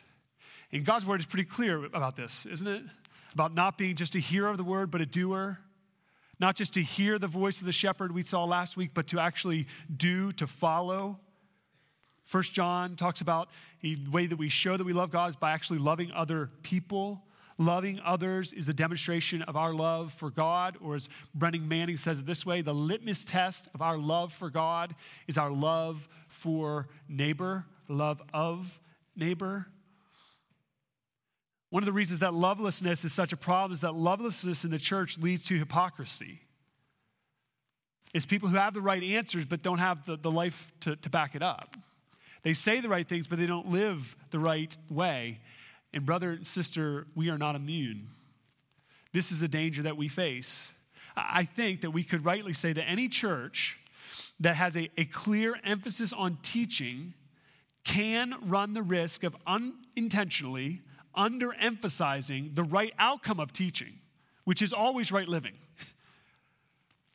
And 0.71 0.85
God's 0.85 1.05
word 1.05 1.19
is 1.19 1.25
pretty 1.25 1.45
clear 1.45 1.85
about 1.85 2.15
this, 2.15 2.45
isn't 2.45 2.67
it? 2.67 2.83
About 3.33 3.53
not 3.53 3.77
being 3.77 3.95
just 3.95 4.15
a 4.15 4.19
hearer 4.19 4.49
of 4.49 4.57
the 4.57 4.63
word, 4.63 4.91
but 4.91 5.01
a 5.01 5.05
doer 5.05 5.59
not 6.39 6.55
just 6.55 6.73
to 6.73 6.81
hear 6.81 7.17
the 7.17 7.27
voice 7.27 7.61
of 7.61 7.65
the 7.65 7.71
shepherd 7.71 8.11
we 8.11 8.21
saw 8.21 8.43
last 8.43 8.75
week, 8.75 8.91
but 8.93 9.07
to 9.07 9.19
actually 9.19 9.67
do, 9.95 10.31
to 10.33 10.45
follow. 10.45 11.19
First 12.25 12.53
John 12.53 12.95
talks 12.95 13.21
about 13.21 13.49
the 13.81 13.97
way 14.11 14.27
that 14.27 14.37
we 14.37 14.49
show 14.49 14.77
that 14.77 14.83
we 14.83 14.93
love 14.93 15.11
God 15.11 15.29
is 15.29 15.35
by 15.35 15.51
actually 15.51 15.79
loving 15.79 16.11
other 16.11 16.49
people. 16.63 17.23
Loving 17.59 17.99
others 18.03 18.51
is 18.51 18.67
a 18.67 18.73
demonstration 18.73 19.43
of 19.43 19.55
our 19.55 19.73
love 19.73 20.11
for 20.11 20.31
God, 20.31 20.75
or 20.81 20.95
as 20.95 21.07
Brennan 21.35 21.67
Manning 21.67 21.97
says 21.97 22.17
it 22.17 22.25
this 22.25 22.45
way 22.45 22.61
the 22.61 22.73
litmus 22.73 23.25
test 23.25 23.69
of 23.75 23.81
our 23.81 23.97
love 23.97 24.33
for 24.33 24.49
God 24.49 24.95
is 25.27 25.37
our 25.37 25.51
love 25.51 26.07
for 26.27 26.87
neighbor, 27.07 27.65
love 27.87 28.21
of 28.33 28.79
neighbor. 29.15 29.67
One 31.69 31.83
of 31.83 31.85
the 31.85 31.93
reasons 31.93 32.19
that 32.19 32.33
lovelessness 32.33 33.05
is 33.05 33.13
such 33.13 33.33
a 33.33 33.37
problem 33.37 33.73
is 33.73 33.81
that 33.81 33.93
lovelessness 33.93 34.63
in 34.63 34.71
the 34.71 34.79
church 34.79 35.19
leads 35.19 35.43
to 35.45 35.57
hypocrisy. 35.57 36.39
It's 38.13 38.25
people 38.25 38.49
who 38.49 38.57
have 38.57 38.73
the 38.73 38.81
right 38.81 39.01
answers 39.01 39.45
but 39.45 39.63
don't 39.63 39.79
have 39.79 40.05
the, 40.05 40.15
the 40.15 40.29
life 40.31 40.71
to, 40.81 40.95
to 40.95 41.09
back 41.09 41.35
it 41.35 41.41
up. 41.41 41.75
They 42.43 42.53
say 42.53 42.81
the 42.81 42.89
right 42.89 43.07
things, 43.07 43.27
but 43.27 43.39
they 43.39 43.45
don't 43.45 43.69
live 43.69 44.15
the 44.31 44.39
right 44.39 44.75
way. 44.89 45.39
And, 45.93 46.05
brother 46.05 46.31
and 46.31 46.45
sister, 46.45 47.07
we 47.15 47.29
are 47.29 47.37
not 47.37 47.55
immune. 47.55 48.09
This 49.13 49.31
is 49.31 49.41
a 49.41 49.47
danger 49.47 49.83
that 49.83 49.95
we 49.95 50.07
face. 50.07 50.73
I 51.15 51.45
think 51.45 51.81
that 51.81 51.91
we 51.91 52.03
could 52.03 52.25
rightly 52.25 52.53
say 52.53 52.73
that 52.73 52.83
any 52.83 53.07
church 53.07 53.79
that 54.39 54.55
has 54.55 54.75
a, 54.75 54.89
a 54.97 55.05
clear 55.05 55.55
emphasis 55.63 56.11
on 56.11 56.37
teaching 56.41 57.13
can 57.83 58.33
run 58.45 58.73
the 58.73 58.81
risk 58.81 59.23
of 59.23 59.35
unintentionally 59.45 60.81
underemphasizing 61.15 62.55
the 62.55 62.63
right 62.63 62.93
outcome 62.97 63.39
of 63.39 63.53
teaching, 63.53 63.93
which 64.45 64.61
is 64.61 64.73
always 64.73 65.11
right 65.11 65.27
living. 65.27 65.53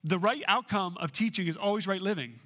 The 0.04 0.18
right 0.18 0.44
outcome 0.47 0.97
of 1.00 1.11
teaching 1.11 1.49
is 1.49 1.56
always 1.56 1.87
right 1.87 2.00
living. 2.00 2.38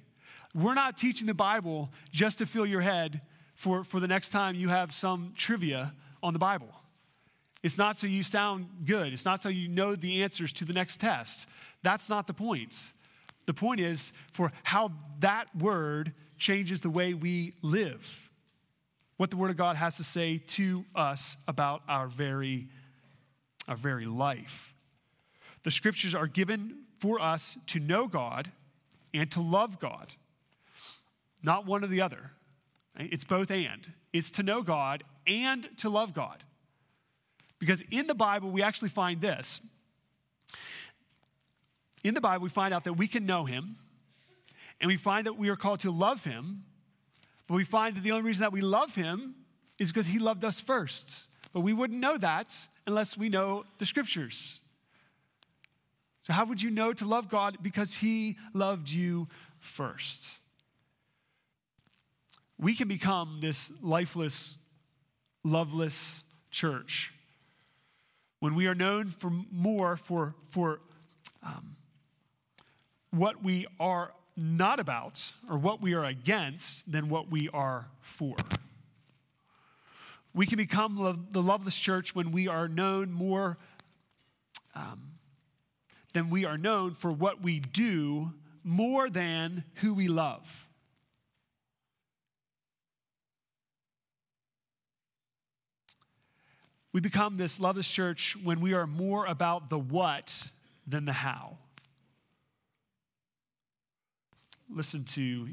We're 0.53 0.73
not 0.73 0.97
teaching 0.97 1.27
the 1.27 1.33
Bible 1.33 1.91
just 2.11 2.37
to 2.37 2.45
fill 2.45 2.65
your 2.65 2.81
head 2.81 3.21
for, 3.55 3.83
for 3.83 3.99
the 3.99 4.07
next 4.07 4.29
time 4.29 4.55
you 4.55 4.69
have 4.69 4.93
some 4.93 5.33
trivia 5.35 5.93
on 6.21 6.33
the 6.33 6.39
Bible. 6.39 6.69
It's 7.63 7.77
not 7.77 7.95
so 7.95 8.07
you 8.07 8.23
sound 8.23 8.67
good. 8.85 9.13
It's 9.13 9.25
not 9.25 9.41
so 9.41 9.49
you 9.49 9.67
know 9.67 9.95
the 9.95 10.23
answers 10.23 10.51
to 10.53 10.65
the 10.65 10.73
next 10.73 10.97
test. 10.97 11.47
That's 11.81 12.09
not 12.09 12.27
the 12.27 12.33
point. 12.33 12.93
The 13.45 13.53
point 13.53 13.79
is 13.79 14.13
for 14.31 14.51
how 14.63 14.91
that 15.19 15.55
word 15.55 16.13
changes 16.37 16.81
the 16.81 16.89
way 16.89 17.13
we 17.13 17.53
live. 17.61 18.29
What 19.17 19.29
the 19.29 19.37
word 19.37 19.51
of 19.51 19.57
God 19.57 19.75
has 19.77 19.97
to 19.97 20.03
say 20.03 20.39
to 20.39 20.85
us 20.93 21.37
about 21.47 21.83
our 21.87 22.07
very 22.07 22.67
our 23.67 23.77
very 23.77 24.05
life. 24.05 24.73
The 25.63 25.71
scriptures 25.71 26.13
are 26.13 26.27
given 26.27 26.79
for 26.99 27.21
us 27.21 27.57
to 27.67 27.79
know 27.79 28.07
God 28.07 28.51
and 29.13 29.31
to 29.31 29.41
love 29.41 29.79
God. 29.79 30.15
Not 31.43 31.65
one 31.65 31.83
or 31.83 31.87
the 31.87 32.01
other. 32.01 32.31
It's 32.97 33.25
both 33.25 33.51
and. 33.51 33.91
It's 34.13 34.31
to 34.31 34.43
know 34.43 34.61
God 34.61 35.03
and 35.27 35.67
to 35.79 35.89
love 35.89 36.13
God. 36.13 36.43
Because 37.59 37.81
in 37.91 38.07
the 38.07 38.15
Bible, 38.15 38.49
we 38.49 38.61
actually 38.61 38.89
find 38.89 39.21
this. 39.21 39.61
In 42.03 42.13
the 42.13 42.21
Bible, 42.21 42.43
we 42.43 42.49
find 42.49 42.73
out 42.73 42.83
that 42.83 42.93
we 42.93 43.07
can 43.07 43.25
know 43.25 43.45
Him, 43.45 43.77
and 44.81 44.87
we 44.87 44.97
find 44.97 45.25
that 45.25 45.37
we 45.37 45.49
are 45.49 45.55
called 45.55 45.79
to 45.81 45.91
love 45.91 46.23
Him, 46.23 46.63
but 47.47 47.55
we 47.55 47.63
find 47.63 47.95
that 47.95 48.03
the 48.03 48.11
only 48.11 48.23
reason 48.23 48.41
that 48.41 48.51
we 48.51 48.61
love 48.61 48.95
Him 48.95 49.35
is 49.79 49.91
because 49.91 50.07
He 50.07 50.19
loved 50.19 50.43
us 50.43 50.59
first. 50.59 51.27
But 51.53 51.61
we 51.61 51.73
wouldn't 51.73 51.99
know 51.99 52.17
that 52.17 52.57
unless 52.85 53.17
we 53.17 53.29
know 53.29 53.63
the 53.77 53.85
Scriptures. 53.85 54.59
So, 56.21 56.33
how 56.33 56.45
would 56.45 56.61
you 56.61 56.69
know 56.69 56.93
to 56.93 57.05
love 57.05 57.29
God? 57.29 57.57
Because 57.61 57.95
He 57.95 58.37
loved 58.53 58.89
you 58.89 59.27
first. 59.59 60.39
We 62.63 62.75
can 62.75 62.87
become 62.87 63.39
this 63.41 63.73
lifeless, 63.81 64.55
loveless 65.43 66.23
church 66.49 67.13
when 68.39 68.55
we 68.55 68.67
are 68.67 68.73
known 68.73 69.09
for 69.09 69.29
more 69.51 69.97
for, 69.97 70.35
for 70.45 70.79
um, 71.45 71.75
what 73.11 73.43
we 73.43 73.67
are 73.81 74.13
not 74.37 74.79
about 74.79 75.33
or 75.49 75.57
what 75.57 75.81
we 75.81 75.93
are 75.93 76.05
against 76.05 76.89
than 76.89 77.09
what 77.09 77.29
we 77.29 77.49
are 77.49 77.87
for. 77.99 78.37
We 80.33 80.45
can 80.45 80.55
become 80.55 81.27
the 81.31 81.41
loveless 81.41 81.75
church 81.75 82.15
when 82.15 82.31
we 82.31 82.47
are 82.47 82.69
known 82.69 83.11
more 83.11 83.57
um, 84.73 85.11
than 86.13 86.29
we 86.29 86.45
are 86.45 86.57
known 86.57 86.93
for 86.93 87.11
what 87.11 87.41
we 87.41 87.59
do 87.59 88.31
more 88.63 89.09
than 89.09 89.65
who 89.75 89.93
we 89.93 90.07
love. 90.07 90.69
We 96.93 96.99
become 96.99 97.37
this 97.37 97.59
loveless 97.59 97.89
church 97.89 98.37
when 98.43 98.61
we 98.61 98.73
are 98.73 98.85
more 98.85 99.25
about 99.25 99.69
the 99.69 99.79
what 99.79 100.49
than 100.85 101.05
the 101.05 101.13
how. 101.13 101.57
Listen 104.69 105.03
to 105.05 105.47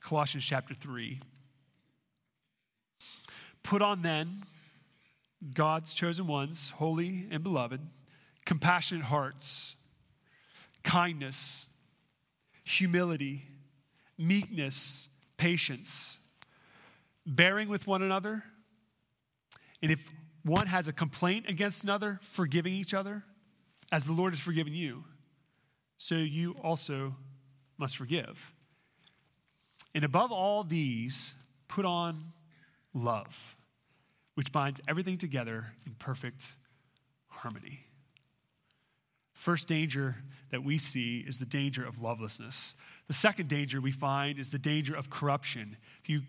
Colossians 0.00 0.44
chapter 0.44 0.74
3. 0.74 1.20
Put 3.62 3.82
on 3.82 4.02
then 4.02 4.42
God's 5.54 5.94
chosen 5.94 6.26
ones, 6.26 6.70
holy 6.70 7.28
and 7.30 7.44
beloved, 7.44 7.80
compassionate 8.44 9.04
hearts, 9.04 9.76
kindness, 10.82 11.68
humility, 12.64 13.44
meekness, 14.18 15.08
patience, 15.36 16.18
bearing 17.24 17.68
with 17.68 17.86
one 17.86 18.02
another 18.02 18.42
and 19.82 19.92
if 19.92 20.08
one 20.44 20.66
has 20.66 20.88
a 20.88 20.92
complaint 20.92 21.46
against 21.48 21.84
another, 21.84 22.18
forgiving 22.22 22.72
each 22.72 22.94
other, 22.94 23.24
as 23.92 24.06
the 24.06 24.12
Lord 24.12 24.32
has 24.32 24.40
forgiven 24.40 24.72
you, 24.72 25.04
so 25.98 26.16
you 26.16 26.56
also 26.62 27.16
must 27.78 27.96
forgive. 27.96 28.52
And 29.94 30.04
above 30.04 30.30
all 30.30 30.62
these, 30.62 31.34
put 31.68 31.84
on 31.84 32.32
love, 32.94 33.56
which 34.34 34.52
binds 34.52 34.80
everything 34.86 35.18
together 35.18 35.66
in 35.86 35.94
perfect 35.94 36.54
harmony. 37.28 37.80
First 39.34 39.68
danger 39.68 40.16
that 40.50 40.64
we 40.64 40.78
see 40.78 41.24
is 41.26 41.38
the 41.38 41.46
danger 41.46 41.84
of 41.86 42.00
lovelessness. 42.00 42.74
The 43.06 43.14
second 43.14 43.48
danger 43.48 43.80
we 43.80 43.92
find 43.92 44.38
is 44.38 44.48
the 44.48 44.58
danger 44.58 44.94
of 44.94 45.10
corruption. 45.10 45.76
If 46.02 46.08
you 46.08 46.22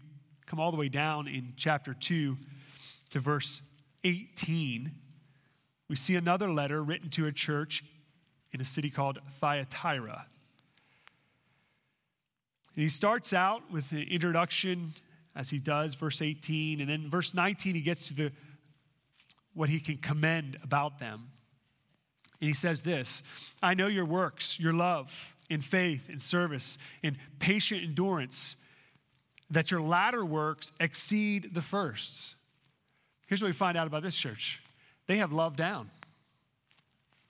come 0.45 0.59
all 0.59 0.71
the 0.71 0.77
way 0.77 0.89
down 0.89 1.27
in 1.27 1.53
chapter 1.55 1.93
2, 1.93 2.37
to 3.11 3.19
verse 3.19 3.61
18, 4.03 4.91
we 5.89 5.95
see 5.95 6.15
another 6.15 6.51
letter 6.51 6.83
written 6.83 7.09
to 7.11 7.25
a 7.27 7.31
church 7.31 7.83
in 8.51 8.61
a 8.61 8.65
city 8.65 8.89
called 8.89 9.19
Thyatira. 9.39 10.25
And 12.75 12.83
he 12.83 12.89
starts 12.89 13.33
out 13.33 13.71
with 13.71 13.91
an 13.91 14.03
introduction, 14.03 14.93
as 15.35 15.49
he 15.49 15.59
does, 15.59 15.95
verse 15.95 16.21
18, 16.21 16.81
and 16.81 16.89
then 16.89 17.09
verse 17.09 17.33
19, 17.33 17.75
he 17.75 17.81
gets 17.81 18.07
to 18.09 18.13
the 18.13 18.31
what 19.57 19.69
he 19.69 19.79
can 19.79 19.97
commend 19.97 20.55
about 20.61 20.99
them. 20.99 21.31
And 22.39 22.47
he 22.47 22.53
says 22.53 22.81
this 22.81 23.23
I 23.61 23.73
know 23.73 23.87
your 23.87 24.05
works, 24.05 24.59
your 24.59 24.73
love, 24.73 25.35
in 25.49 25.61
faith, 25.61 26.09
in 26.09 26.19
service, 26.19 26.77
in 27.01 27.17
patient 27.39 27.83
endurance, 27.83 28.55
that 29.49 29.71
your 29.71 29.81
latter 29.81 30.23
works 30.23 30.71
exceed 30.79 31.53
the 31.53 31.61
first. 31.61 32.36
Here's 33.27 33.41
what 33.41 33.47
we 33.47 33.53
find 33.53 33.77
out 33.77 33.87
about 33.87 34.03
this 34.03 34.15
church 34.15 34.61
they 35.05 35.17
have 35.17 35.31
love 35.31 35.55
down. 35.55 35.89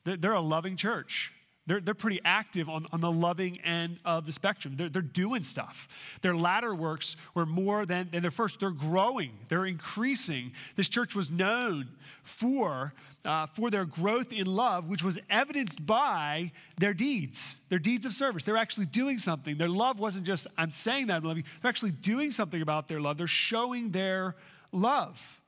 They're 0.03 0.33
a 0.33 0.39
loving 0.39 0.77
church. 0.77 1.33
They're, 1.67 1.81
they're 1.81 1.93
pretty 1.93 2.21
active 2.23 2.69
on, 2.69 2.85
on 2.93 3.01
the 3.01 3.11
loving 3.11 3.59
end 3.59 3.99
of 4.05 4.25
the 4.25 4.31
spectrum. 4.31 4.75
They're, 4.77 4.87
they're 4.87 5.01
doing 5.01 5.43
stuff. 5.43 5.89
Their 6.21 6.35
latter 6.35 6.73
works 6.73 7.17
were 7.35 7.45
more 7.45 7.85
than, 7.85 8.07
than 8.09 8.21
their 8.21 8.31
first. 8.31 8.61
They're 8.61 8.71
growing, 8.71 9.31
they're 9.49 9.65
increasing. 9.65 10.53
This 10.77 10.87
church 10.87 11.13
was 11.13 11.29
known 11.29 11.89
for, 12.23 12.93
uh, 13.25 13.47
for 13.47 13.69
their 13.69 13.83
growth 13.83 14.31
in 14.31 14.47
love, 14.47 14.87
which 14.87 15.03
was 15.03 15.19
evidenced 15.29 15.85
by 15.85 16.53
their 16.79 16.93
deeds, 16.93 17.57
their 17.67 17.79
deeds 17.79 18.05
of 18.05 18.13
service. 18.13 18.45
They're 18.45 18.55
actually 18.55 18.85
doing 18.85 19.19
something. 19.19 19.57
Their 19.57 19.67
love 19.67 19.99
wasn't 19.99 20.25
just, 20.25 20.47
I'm 20.57 20.71
saying 20.71 21.07
that 21.07 21.17
I'm 21.17 21.23
loving, 21.23 21.43
they're 21.61 21.69
actually 21.69 21.91
doing 21.91 22.31
something 22.31 22.61
about 22.61 22.87
their 22.87 23.01
love. 23.01 23.17
They're 23.17 23.27
showing 23.27 23.91
their 23.91 24.37
love. 24.71 25.41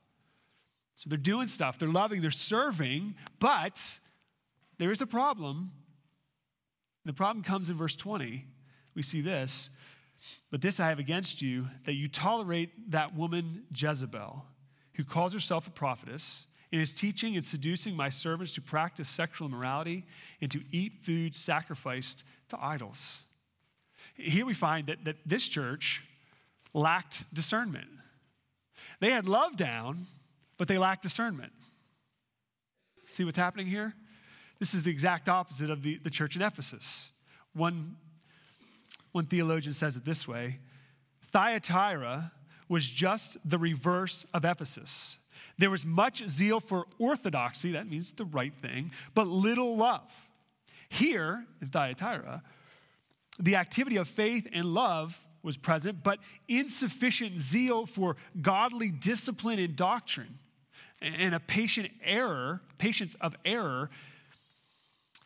So 0.99 1.07
they're 1.07 1.17
doing 1.17 1.47
stuff, 1.47 1.79
they're 1.79 1.87
loving, 1.87 2.21
they're 2.21 2.29
serving, 2.29 3.15
but 3.39 3.99
there 4.79 4.91
is 4.91 4.99
a 4.99 5.07
problem. 5.07 5.71
The 7.05 7.13
problem 7.13 7.41
comes 7.41 7.69
in 7.69 7.77
verse 7.77 7.95
20. 7.95 8.45
We 8.95 9.01
see 9.01 9.21
this. 9.21 9.69
But 10.51 10.61
this 10.61 10.81
I 10.81 10.89
have 10.89 10.99
against 10.99 11.41
you, 11.41 11.69
that 11.85 11.93
you 11.93 12.09
tolerate 12.09 12.91
that 12.91 13.15
woman 13.15 13.63
Jezebel, 13.73 14.43
who 14.95 15.05
calls 15.05 15.31
herself 15.31 15.67
a 15.67 15.71
prophetess, 15.71 16.47
and 16.69 16.81
is 16.81 16.93
teaching 16.93 17.37
and 17.37 17.45
seducing 17.45 17.95
my 17.95 18.09
servants 18.09 18.53
to 18.55 18.61
practice 18.61 19.07
sexual 19.07 19.47
immorality 19.47 20.05
and 20.41 20.51
to 20.51 20.61
eat 20.69 20.99
food 20.99 21.33
sacrificed 21.33 22.25
to 22.49 22.61
idols. 22.61 23.23
Here 24.15 24.45
we 24.45 24.53
find 24.53 24.87
that, 24.87 25.05
that 25.05 25.15
this 25.25 25.47
church 25.47 26.03
lacked 26.73 27.23
discernment. 27.33 27.87
They 28.99 29.11
had 29.11 29.29
love 29.29 29.55
down, 29.55 30.07
but 30.59 30.67
they 30.67 30.77
lack 30.77 31.01
discernment. 31.01 31.53
See 33.05 33.23
what's 33.23 33.37
happening 33.39 33.65
here? 33.65 33.95
This 34.59 34.75
is 34.75 34.83
the 34.83 34.91
exact 34.91 35.27
opposite 35.27 35.71
of 35.71 35.81
the, 35.81 35.97
the 36.03 36.09
church 36.11 36.35
in 36.35 36.43
Ephesus. 36.43 37.09
One, 37.53 37.95
one 39.13 39.25
theologian 39.25 39.73
says 39.73 39.95
it 39.95 40.05
this 40.05 40.27
way 40.27 40.59
Thyatira 41.31 42.31
was 42.67 42.87
just 42.87 43.37
the 43.49 43.57
reverse 43.57 44.25
of 44.33 44.45
Ephesus. 44.45 45.17
There 45.57 45.69
was 45.71 45.85
much 45.85 46.27
zeal 46.27 46.59
for 46.59 46.85
orthodoxy, 46.99 47.71
that 47.71 47.87
means 47.87 48.13
the 48.13 48.25
right 48.25 48.53
thing, 48.61 48.91
but 49.15 49.27
little 49.27 49.75
love. 49.75 50.29
Here 50.89 51.45
in 51.61 51.69
Thyatira, 51.69 52.43
the 53.39 53.55
activity 53.55 53.97
of 53.97 54.07
faith 54.07 54.47
and 54.53 54.73
love 54.73 55.25
was 55.41 55.55
present, 55.57 56.03
but 56.03 56.19
insufficient 56.47 57.39
zeal 57.39 57.85
for 57.85 58.17
godly 58.41 58.89
discipline 58.89 59.59
and 59.59 59.75
doctrine 59.75 60.37
and 61.01 61.33
a 61.33 61.39
patient 61.39 61.91
error, 62.03 62.61
patience 62.77 63.15
of 63.21 63.35
error, 63.45 63.89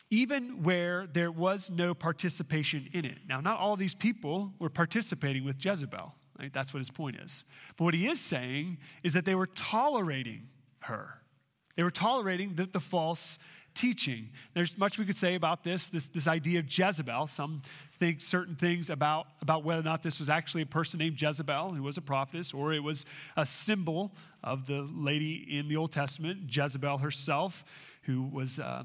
even 0.09 0.61
where 0.63 1.07
there 1.07 1.31
was 1.31 1.71
no 1.71 1.93
participation 1.93 2.87
in 2.93 3.05
it. 3.05 3.17
Now, 3.27 3.41
not 3.41 3.59
all 3.59 3.75
these 3.75 3.95
people 3.95 4.53
were 4.59 4.69
participating 4.69 5.43
with 5.43 5.63
Jezebel. 5.63 6.13
Right? 6.39 6.51
That's 6.51 6.73
what 6.73 6.79
his 6.79 6.89
point 6.89 7.17
is. 7.17 7.45
But 7.77 7.85
what 7.85 7.93
he 7.93 8.07
is 8.07 8.19
saying 8.19 8.77
is 9.03 9.13
that 9.13 9.25
they 9.25 9.35
were 9.35 9.47
tolerating 9.47 10.49
her. 10.79 11.21
They 11.75 11.83
were 11.83 11.91
tolerating 11.91 12.55
the, 12.55 12.65
the 12.65 12.79
false 12.79 13.39
teaching. 13.73 14.29
There's 14.53 14.77
much 14.77 14.97
we 14.97 15.05
could 15.05 15.17
say 15.17 15.35
about 15.35 15.63
this, 15.63 15.89
this, 15.89 16.09
this 16.09 16.27
idea 16.27 16.59
of 16.59 16.65
Jezebel. 16.67 17.27
Some 17.27 17.61
think 17.91 18.21
certain 18.21 18.55
things 18.55 18.89
about, 18.89 19.27
about 19.41 19.63
whether 19.63 19.81
or 19.81 19.83
not 19.83 20.03
this 20.03 20.19
was 20.19 20.29
actually 20.29 20.63
a 20.63 20.65
person 20.65 20.99
named 20.99 21.21
Jezebel 21.21 21.73
who 21.73 21.83
was 21.83 21.97
a 21.97 22.01
prophetess, 22.01 22.53
or 22.53 22.73
it 22.73 22.83
was 22.83 23.05
a 23.37 23.45
symbol 23.45 24.11
of 24.43 24.67
the 24.67 24.81
lady 24.81 25.57
in 25.57 25.67
the 25.67 25.77
Old 25.77 25.91
Testament, 25.91 26.41
Jezebel 26.49 26.97
herself, 26.97 27.63
who 28.03 28.23
was, 28.23 28.59
uh, 28.59 28.83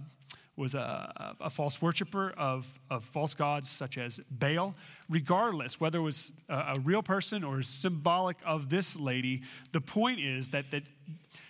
was 0.56 0.74
a, 0.74 1.34
a, 1.40 1.50
false 1.50 1.82
worshiper 1.82 2.32
of, 2.36 2.80
of 2.90 3.04
false 3.04 3.34
gods 3.34 3.68
such 3.68 3.98
as 3.98 4.20
Baal. 4.30 4.74
Regardless, 5.08 5.80
whether 5.80 5.98
it 5.98 6.02
was 6.02 6.30
a, 6.48 6.54
a 6.54 6.80
real 6.84 7.02
person 7.02 7.42
or 7.42 7.62
symbolic 7.62 8.36
of 8.44 8.68
this 8.68 8.96
lady, 8.96 9.42
the 9.72 9.80
point 9.80 10.20
is 10.20 10.50
that, 10.50 10.70
that, 10.70 10.84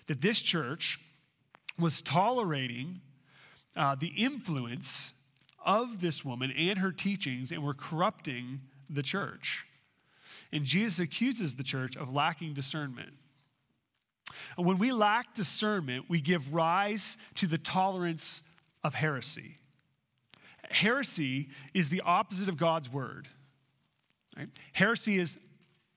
that 0.06 0.20
this 0.20 0.40
church 0.40 1.00
was 1.78 2.02
tolerating 2.02 3.00
uh, 3.78 3.94
the 3.94 4.12
influence 4.16 5.12
of 5.64 6.00
this 6.00 6.24
woman 6.24 6.52
and 6.58 6.78
her 6.80 6.92
teachings 6.92 7.52
and 7.52 7.62
were 7.62 7.74
corrupting 7.74 8.60
the 8.90 9.02
church. 9.02 9.66
And 10.52 10.64
Jesus 10.64 10.98
accuses 10.98 11.54
the 11.54 11.62
church 11.62 11.96
of 11.96 12.12
lacking 12.12 12.54
discernment. 12.54 13.12
And 14.56 14.66
when 14.66 14.78
we 14.78 14.92
lack 14.92 15.34
discernment, 15.34 16.06
we 16.08 16.20
give 16.20 16.52
rise 16.52 17.16
to 17.36 17.46
the 17.46 17.58
tolerance 17.58 18.42
of 18.82 18.94
heresy. 18.94 19.56
Heresy 20.70 21.48
is 21.72 21.88
the 21.88 22.02
opposite 22.02 22.48
of 22.48 22.56
God's 22.56 22.92
word. 22.92 23.28
Right? 24.36 24.48
Heresy 24.72 25.18
is 25.18 25.38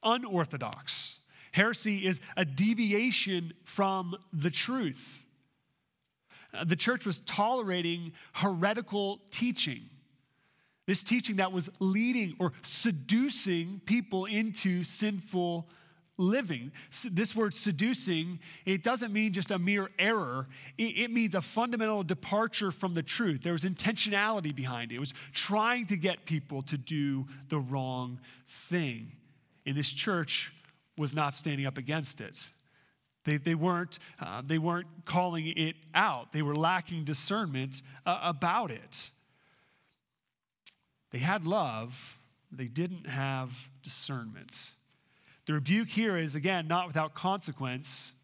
unorthodox. 0.03 1.19
Heresy 1.51 2.05
is 2.05 2.21
a 2.37 2.45
deviation 2.45 3.53
from 3.63 4.15
the 4.31 4.49
truth. 4.49 5.20
The 6.65 6.75
church 6.75 7.05
was 7.05 7.19
tolerating 7.21 8.13
heretical 8.33 9.21
teaching. 9.31 9.89
This 10.85 11.03
teaching 11.03 11.37
that 11.37 11.51
was 11.51 11.69
leading 11.79 12.35
or 12.39 12.53
seducing 12.61 13.81
people 13.85 14.25
into 14.25 14.83
sinful 14.83 15.69
living. 16.17 16.71
This 17.09 17.35
word 17.35 17.53
seducing, 17.53 18.39
it 18.65 18.83
doesn't 18.83 19.11
mean 19.11 19.33
just 19.33 19.51
a 19.51 19.59
mere 19.59 19.89
error, 19.97 20.47
it, 20.77 21.11
means 21.11 21.35
a 21.35 21.41
fundamental 21.41 22.03
departure 22.03 22.71
from 22.71 22.93
the 22.93 23.03
truth. 23.03 23.41
There 23.43 23.53
was 23.53 23.63
intentionality 23.63 24.55
behind 24.55 24.91
it, 24.91 24.95
it 24.95 24.99
was 24.99 25.13
trying 25.33 25.87
to 25.87 25.97
get 25.97 26.25
people 26.25 26.61
to 26.63 26.77
do 26.77 27.25
the 27.49 27.59
wrong 27.59 28.19
thing. 28.47 29.13
And 29.65 29.75
this 29.75 29.89
church 29.89 30.53
was 30.97 31.13
not 31.13 31.33
standing 31.33 31.65
up 31.65 31.77
against 31.77 32.21
it. 32.21 32.49
They, 33.23 33.37
they, 33.37 33.55
weren't, 33.55 33.99
uh, 34.19 34.41
they 34.45 34.57
weren't 34.57 34.87
calling 35.05 35.53
it 35.55 35.75
out. 35.93 36.31
They 36.31 36.41
were 36.41 36.55
lacking 36.55 37.03
discernment 37.03 37.83
uh, 38.05 38.19
about 38.23 38.71
it. 38.71 39.11
They 41.11 41.19
had 41.19 41.45
love, 41.45 42.17
they 42.51 42.67
didn't 42.67 43.05
have 43.07 43.51
discernment. 43.83 44.71
The 45.45 45.53
rebuke 45.53 45.89
here 45.89 46.17
is, 46.17 46.35
again, 46.35 46.67
not 46.67 46.87
without 46.87 47.13
consequence 47.13 48.15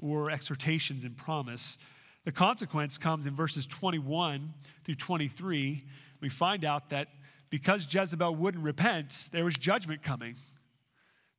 or 0.00 0.30
exhortations 0.30 1.04
and 1.04 1.16
promise. 1.16 1.78
The 2.24 2.32
consequence 2.32 2.98
comes 2.98 3.26
in 3.26 3.34
verses 3.34 3.66
21 3.66 4.52
through 4.84 4.94
23. 4.94 5.84
We 6.20 6.28
find 6.28 6.64
out 6.64 6.90
that 6.90 7.08
because 7.50 7.86
Jezebel 7.92 8.34
wouldn't 8.34 8.64
repent, 8.64 9.28
there 9.30 9.44
was 9.44 9.56
judgment 9.56 10.02
coming. 10.02 10.36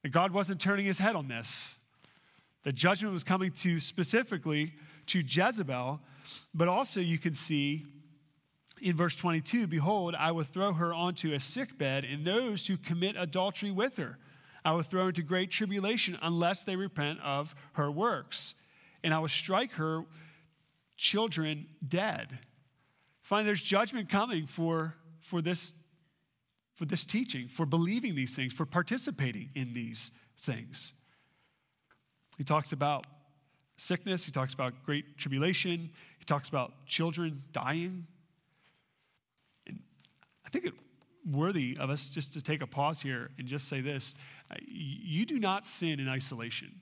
That 0.03 0.09
God 0.09 0.31
wasn't 0.31 0.61
turning 0.61 0.85
his 0.85 0.99
head 0.99 1.15
on 1.15 1.27
this. 1.27 1.77
The 2.65 2.73
judgment 2.73 3.13
was 3.13 3.23
coming 3.23 3.51
to 3.51 3.79
specifically 3.79 4.73
to 5.07 5.19
Jezebel, 5.19 6.01
but 6.53 6.67
also 6.67 6.99
you 6.99 7.17
can 7.17 7.33
see 7.33 7.85
in 8.81 8.97
verse 8.97 9.15
22 9.15 9.67
Behold, 9.67 10.15
I 10.15 10.33
will 10.33 10.43
throw 10.43 10.73
her 10.73 10.93
onto 10.93 11.31
a 11.31 11.39
sick 11.39 11.77
bed, 11.77 12.03
and 12.03 12.25
those 12.25 12.67
who 12.67 12.75
commit 12.75 13.15
adultery 13.17 13.71
with 13.71 13.95
her 13.95 14.17
I 14.65 14.73
will 14.73 14.81
throw 14.81 15.07
into 15.07 15.21
great 15.21 15.51
tribulation 15.51 16.17
unless 16.23 16.63
they 16.63 16.75
repent 16.75 17.19
of 17.21 17.55
her 17.73 17.91
works. 17.91 18.55
And 19.03 19.13
I 19.13 19.19
will 19.19 19.27
strike 19.27 19.73
her 19.73 20.03
children 20.97 21.67
dead. 21.87 22.39
Find 23.21 23.47
there's 23.47 23.61
judgment 23.61 24.09
coming 24.09 24.47
for, 24.47 24.95
for, 25.19 25.43
this, 25.43 25.73
for 26.73 26.85
this 26.85 27.05
teaching, 27.05 27.47
for 27.47 27.67
believing 27.67 28.15
these 28.15 28.35
things, 28.35 28.53
for 28.53 28.65
participating 28.65 29.51
in 29.53 29.75
these 29.75 30.09
things. 30.39 30.93
He 32.37 32.43
talks 32.43 32.71
about 32.71 33.05
sickness, 33.77 34.25
he 34.25 34.31
talks 34.31 34.53
about 34.53 34.83
great 34.83 35.17
tribulation, 35.17 35.89
he 36.17 36.25
talks 36.25 36.49
about 36.49 36.85
children 36.85 37.43
dying. 37.51 38.07
And 39.67 39.79
I 40.45 40.49
think 40.49 40.65
it 40.65 40.73
worthy 41.31 41.77
of 41.79 41.89
us 41.89 42.09
just 42.09 42.33
to 42.33 42.41
take 42.41 42.61
a 42.61 42.67
pause 42.67 43.01
here 43.01 43.31
and 43.39 43.47
just 43.47 43.67
say 43.67 43.81
this 43.81 44.15
uh, 44.51 44.55
you 44.67 45.25
do 45.25 45.39
not 45.39 45.65
sin 45.65 45.99
in 45.99 46.07
isolation. 46.07 46.81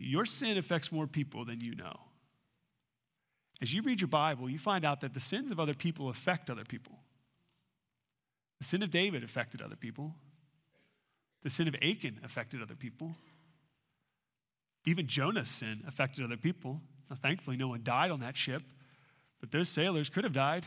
Your 0.00 0.26
sin 0.26 0.58
affects 0.58 0.92
more 0.92 1.06
people 1.06 1.44
than 1.44 1.60
you 1.60 1.74
know. 1.74 2.00
As 3.62 3.72
you 3.72 3.82
read 3.82 4.00
your 4.00 4.08
Bible, 4.08 4.50
you 4.50 4.58
find 4.58 4.84
out 4.84 5.00
that 5.00 5.14
the 5.14 5.20
sins 5.20 5.50
of 5.50 5.58
other 5.58 5.72
people 5.72 6.08
affect 6.10 6.50
other 6.50 6.64
people. 6.64 6.98
The 8.58 8.64
sin 8.64 8.82
of 8.82 8.90
David 8.90 9.24
affected 9.24 9.62
other 9.62 9.76
people. 9.76 10.14
The 11.42 11.50
sin 11.50 11.68
of 11.68 11.76
Achan 11.76 12.20
affected 12.24 12.62
other 12.62 12.74
people. 12.74 13.14
Even 14.84 15.06
Jonah's 15.06 15.48
sin 15.48 15.82
affected 15.86 16.24
other 16.24 16.36
people. 16.36 16.80
Now, 17.10 17.16
thankfully, 17.16 17.56
no 17.56 17.68
one 17.68 17.80
died 17.82 18.10
on 18.10 18.20
that 18.20 18.36
ship, 18.36 18.62
but 19.40 19.50
those 19.50 19.68
sailors 19.68 20.08
could 20.08 20.24
have 20.24 20.32
died. 20.32 20.66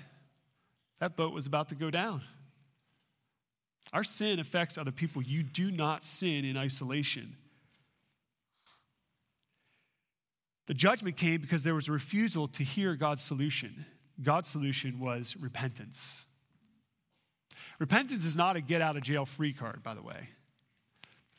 That 1.00 1.16
boat 1.16 1.34
was 1.34 1.48
about 1.48 1.70
to 1.70 1.76
go 1.76 1.90
down. 1.90 2.22
Our 3.92 4.04
sin 4.04 4.40
affects 4.40 4.78
other 4.78 4.92
people. 4.92 5.22
You 5.22 5.44
do 5.44 5.72
not 5.72 6.04
sin 6.04 6.46
in 6.46 6.58
isolation. 6.58 7.36
The 10.68 10.74
judgment 10.76 11.18
came 11.18 11.42
because 11.42 11.64
there 11.64 11.74
was 11.74 11.88
a 11.88 11.92
refusal 11.92 12.48
to 12.50 12.64
hear 12.64 12.96
God's 12.96 13.24
solution. 13.24 13.86
God's 14.22 14.50
solution 14.50 15.00
was 15.00 15.36
repentance. 15.36 16.28
Repentance 17.80 18.26
is 18.26 18.38
not 18.38 18.56
a 18.56 18.62
get 18.62 18.82
out 18.82 18.96
of 18.96 19.02
jail 19.02 19.26
free 19.26 19.54
card, 19.54 19.82
by 19.82 19.94
the 19.94 20.04
way. 20.04 20.30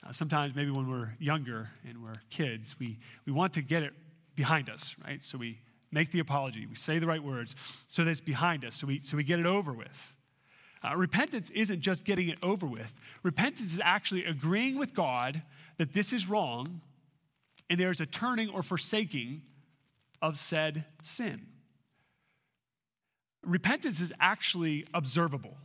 Uh, 0.06 0.12
sometimes, 0.12 0.54
maybe 0.54 0.70
when 0.70 0.88
we're 0.88 1.14
younger 1.18 1.68
and 1.88 2.02
we're 2.02 2.14
kids, 2.30 2.74
we, 2.78 2.98
we 3.26 3.32
want 3.32 3.52
to 3.52 3.62
get 3.62 3.82
it 3.82 3.92
behind 4.34 4.70
us, 4.70 4.96
right? 5.04 5.22
So 5.22 5.36
we 5.36 5.60
make 5.92 6.10
the 6.10 6.20
apology, 6.20 6.66
we 6.66 6.76
say 6.76 6.98
the 6.98 7.06
right 7.06 7.22
words 7.22 7.56
so 7.88 8.04
that 8.04 8.10
it's 8.10 8.20
behind 8.20 8.64
us, 8.64 8.76
so 8.76 8.86
we, 8.86 9.00
so 9.02 9.16
we 9.16 9.24
get 9.24 9.38
it 9.38 9.46
over 9.46 9.72
with. 9.72 10.14
Uh, 10.82 10.96
repentance 10.96 11.50
isn't 11.50 11.80
just 11.80 12.04
getting 12.04 12.28
it 12.28 12.38
over 12.42 12.66
with. 12.66 12.92
Repentance 13.22 13.74
is 13.74 13.80
actually 13.84 14.24
agreeing 14.24 14.78
with 14.78 14.94
God 14.94 15.42
that 15.76 15.92
this 15.92 16.12
is 16.12 16.28
wrong 16.28 16.80
and 17.68 17.78
there's 17.78 18.00
a 18.00 18.06
turning 18.06 18.48
or 18.48 18.62
forsaking 18.62 19.42
of 20.22 20.38
said 20.38 20.84
sin. 21.02 21.46
Repentance 23.44 24.00
is 24.00 24.12
actually 24.20 24.86
observable. 24.94 25.56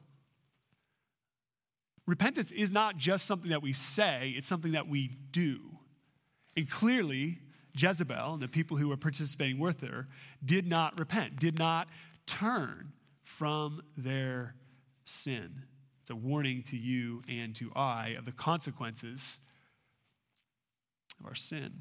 Repentance 2.08 2.52
is 2.52 2.72
not 2.72 2.98
just 2.98 3.26
something 3.26 3.50
that 3.50 3.64
we 3.64 3.74
say, 3.74 4.34
it's 4.38 4.48
something 4.48 4.74
that 4.74 4.88
we 4.88 5.12
do. 5.32 5.60
And 6.56 6.70
clearly, 6.70 7.40
Jezebel 7.76 8.34
and 8.34 8.42
the 8.42 8.48
people 8.48 8.78
who 8.78 8.90
were 8.90 8.98
participating 8.98 9.60
with 9.60 9.82
her 9.82 10.08
did 10.44 10.68
not 10.68 10.98
repent, 11.00 11.40
did 11.40 11.58
not 11.58 11.88
turn 12.26 12.94
from 13.24 13.82
their 13.98 14.56
sin. 15.04 15.64
It's 16.02 16.12
a 16.12 16.16
warning 16.16 16.62
to 16.64 16.78
you 16.78 17.24
and 17.28 17.56
to 17.56 17.72
I 17.76 18.16
of 18.18 18.26
the 18.26 18.32
consequences 18.32 19.40
of 21.20 21.26
our 21.26 21.36
sin. 21.36 21.74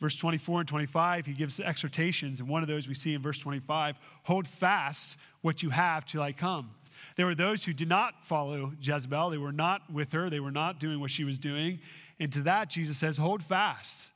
Verse 0.00 0.16
24 0.16 0.60
and 0.60 0.68
25, 0.68 1.26
he 1.26 1.32
gives 1.32 1.60
exhortations, 1.60 2.40
and 2.40 2.48
one 2.48 2.62
of 2.62 2.68
those 2.68 2.88
we 2.88 2.94
see 2.94 3.14
in 3.14 3.22
verse 3.22 3.38
25 3.38 4.00
hold 4.24 4.48
fast 4.48 5.18
what 5.42 5.62
you 5.62 5.70
have 5.70 6.04
till 6.04 6.22
I 6.22 6.32
come. 6.32 6.70
There 7.16 7.26
were 7.26 7.34
those 7.34 7.64
who 7.64 7.72
did 7.72 7.88
not 7.88 8.24
follow 8.24 8.72
Jezebel. 8.80 9.30
They 9.30 9.38
were 9.38 9.52
not 9.52 9.92
with 9.92 10.12
her. 10.12 10.30
They 10.30 10.40
were 10.40 10.50
not 10.50 10.80
doing 10.80 11.00
what 11.00 11.10
she 11.10 11.24
was 11.24 11.38
doing. 11.38 11.80
And 12.18 12.32
to 12.32 12.40
that, 12.42 12.70
Jesus 12.70 12.98
says, 12.98 13.16
Hold 13.16 13.42
fast. 13.42 14.12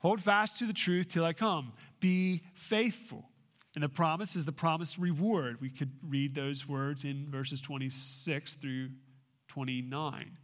Hold 0.00 0.20
fast 0.20 0.58
to 0.58 0.66
the 0.66 0.72
truth 0.72 1.08
till 1.08 1.24
I 1.24 1.32
come. 1.32 1.72
Be 2.00 2.42
faithful. 2.54 3.24
And 3.74 3.84
the 3.84 3.88
promise 3.88 4.34
is 4.34 4.46
the 4.46 4.52
promised 4.52 4.98
reward. 4.98 5.60
We 5.60 5.70
could 5.70 5.92
read 6.06 6.34
those 6.34 6.68
words 6.68 7.04
in 7.04 7.26
verses 7.30 7.60
26 7.60 8.54
through 8.54 8.88
29. 9.48 10.36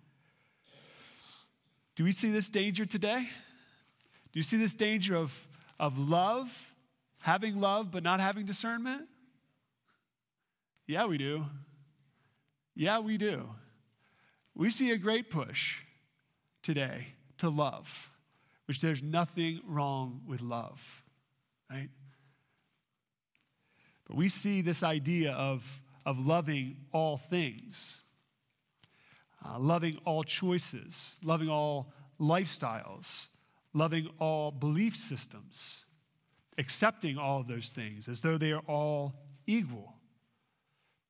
Do 1.96 2.04
we 2.04 2.12
see 2.12 2.30
this 2.30 2.50
danger 2.50 2.84
today? 2.84 3.28
Do 4.32 4.38
you 4.38 4.42
see 4.42 4.58
this 4.58 4.74
danger 4.74 5.16
of, 5.16 5.48
of 5.80 5.98
love, 5.98 6.74
having 7.20 7.58
love 7.58 7.90
but 7.90 8.02
not 8.02 8.20
having 8.20 8.44
discernment? 8.44 9.08
Yeah, 10.87 11.07
we 11.07 11.18
do. 11.18 11.46
Yeah, 12.75 13.01
we 13.01 13.16
do. 13.16 13.49
We 14.55 14.70
see 14.70 14.92
a 14.92 14.99
great 14.99 15.31
push 15.31 15.83
today 16.62 17.09
to 17.38 17.49
love, 17.49 18.11
which 18.66 18.81
there's 18.81 19.03
nothing 19.03 19.61
wrong 19.66 20.22
with 20.27 20.42
love, 20.42 21.05
right? 21.70 21.88
But 24.07 24.16
we 24.16 24.29
see 24.29 24.61
this 24.61 24.83
idea 24.83 25.33
of, 25.33 25.83
of 26.05 26.25
loving 26.25 26.77
all 26.92 27.16
things, 27.16 28.03
uh, 29.44 29.59
loving 29.59 29.99
all 30.05 30.22
choices, 30.22 31.18
loving 31.25 31.49
all 31.49 31.92
lifestyles, 32.20 33.27
loving 33.75 34.09
all 34.18 34.51
belief 34.53 34.96
systems, 34.96 35.87
accepting 36.57 37.18
all 37.18 37.40
of 37.40 37.49
those 37.49 37.70
things 37.70 38.09
as 38.09 38.20
though 38.20 38.38
they 38.38 38.53
are 38.53 38.62
all 38.66 39.14
equal. 39.46 39.95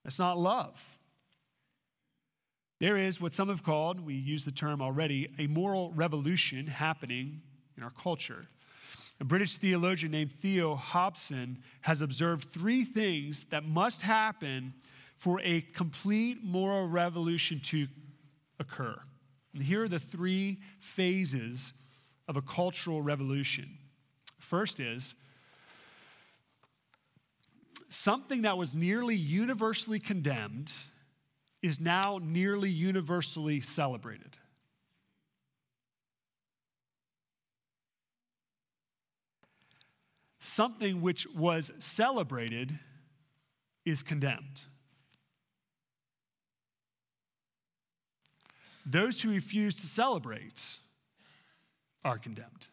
That's 0.07 0.21
not 0.21 0.39
love. 0.39 0.81
There 2.79 2.97
is 2.97 3.21
what 3.21 3.35
some 3.35 3.49
have 3.49 3.65
called, 3.65 3.99
we 3.99 4.15
use 4.15 4.45
the 4.45 4.53
term 4.53 4.81
already, 4.81 5.35
a 5.37 5.49
moral 5.49 5.91
revolution 5.97 6.69
happening 6.69 7.43
in 7.77 7.83
our 7.83 7.91
culture. 7.91 8.47
A 9.21 9.25
British 9.25 9.57
theologian 9.57 10.13
named 10.13 10.31
Theo 10.31 10.77
Hobson 10.77 11.59
has 11.81 12.03
observed 12.03 12.51
three 12.51 12.85
things 12.85 13.47
that 13.47 13.65
must 13.65 14.03
happen 14.03 14.75
for 15.17 15.41
a 15.43 15.63
complete 15.73 16.45
moral 16.45 16.87
revolution 16.87 17.59
to 17.65 17.89
occur. 18.61 18.97
And 19.55 19.63
here 19.65 19.83
are 19.83 19.89
the 19.89 19.99
three 19.99 20.61
phases 20.79 21.75
of 22.29 22.37
a 22.37 22.43
cultural 22.43 23.03
revolution. 23.03 23.77
First 24.39 24.79
is 24.79 25.17
something 27.89 28.43
that 28.43 28.59
was 28.59 28.75
nearly 28.75 29.17
universally 29.17 29.99
condemned 29.99 30.73
is 31.63 31.81
now 31.81 32.21
nearly 32.23 32.71
universally 32.71 33.61
celebrated. 33.61 34.37
Something 40.39 41.01
which 41.01 41.27
was 41.35 41.73
celebrated 41.79 42.79
is 43.85 44.03
condemned. 44.03 44.65
Those 48.85 49.21
who 49.21 49.31
refuse 49.31 49.75
to 49.77 49.87
celebrate 49.87 50.79
are 52.05 52.19
condemned. 52.19 52.69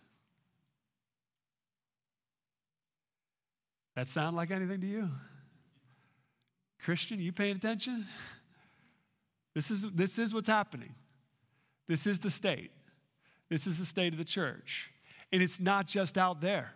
That 3.96 4.08
sound 4.08 4.36
like 4.36 4.52
anything 4.52 4.82
to 4.82 4.88
you? 4.88 5.10
Christian, 6.84 7.20
you 7.20 7.32
paying 7.32 7.56
attention? 7.56 8.08
This 9.54 9.72
is, 9.72 9.90
this 9.92 10.18
is 10.18 10.34
what's 10.34 10.50
happening. 10.50 10.96
This 11.88 12.08
is 12.08 12.20
the 12.20 12.32
state. 12.32 12.72
This 13.50 13.68
is 13.68 13.80
the 13.80 13.86
state 13.86 14.14
of 14.14 14.18
the 14.18 14.26
church. 14.26 14.92
And 15.32 15.42
it's 15.42 15.60
not 15.60 15.86
just 15.86 16.18
out 16.18 16.42
there. 16.42 16.74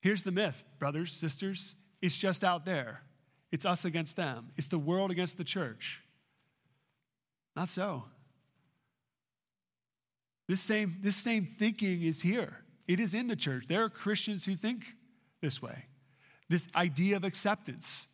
Here's 0.00 0.22
the 0.22 0.32
myth, 0.32 0.64
brothers, 0.78 1.12
sisters. 1.12 1.76
It's 2.00 2.16
just 2.16 2.44
out 2.44 2.64
there. 2.64 3.02
It's 3.50 3.64
us 3.64 3.84
against 3.84 4.16
them, 4.16 4.50
it's 4.56 4.66
the 4.66 4.78
world 4.78 5.10
against 5.10 5.38
the 5.38 5.44
church. 5.44 6.02
Not 7.56 7.68
so. 7.68 8.04
This 10.48 10.60
same, 10.60 10.96
this 11.02 11.16
same 11.16 11.44
thinking 11.44 12.02
is 12.02 12.22
here. 12.22 12.58
It 12.86 13.00
is 13.00 13.14
in 13.14 13.26
the 13.26 13.36
church. 13.36 13.66
There 13.68 13.84
are 13.84 13.90
Christians 13.90 14.46
who 14.46 14.54
think 14.54 14.84
this 15.40 15.62
way. 15.62 15.84
This 16.48 16.68
idea 16.74 17.16
of 17.16 17.24
acceptance, 17.24 18.08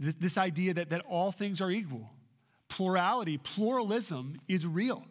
this, 0.00 0.14
this 0.16 0.38
idea 0.38 0.74
that, 0.74 0.90
that 0.90 1.02
all 1.08 1.32
things 1.32 1.60
are 1.60 1.70
equal. 1.70 2.10
Plurality, 2.68 3.38
pluralism 3.38 4.36
is 4.48 4.66
real. 4.66 5.04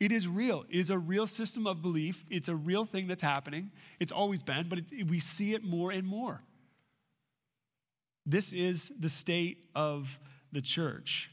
It 0.00 0.12
is 0.12 0.28
real. 0.28 0.64
It 0.68 0.78
is 0.78 0.90
a 0.90 0.98
real 0.98 1.26
system 1.26 1.66
of 1.66 1.80
belief. 1.80 2.24
It's 2.28 2.48
a 2.48 2.54
real 2.54 2.84
thing 2.84 3.06
that's 3.06 3.22
happening. 3.22 3.70
It's 4.00 4.12
always 4.12 4.42
been, 4.42 4.68
but 4.68 4.80
it, 4.80 5.08
we 5.08 5.18
see 5.18 5.54
it 5.54 5.64
more 5.64 5.90
and 5.90 6.06
more. 6.06 6.42
This 8.26 8.52
is 8.52 8.92
the 8.98 9.08
state 9.08 9.58
of 9.74 10.18
the 10.52 10.60
church. 10.60 11.30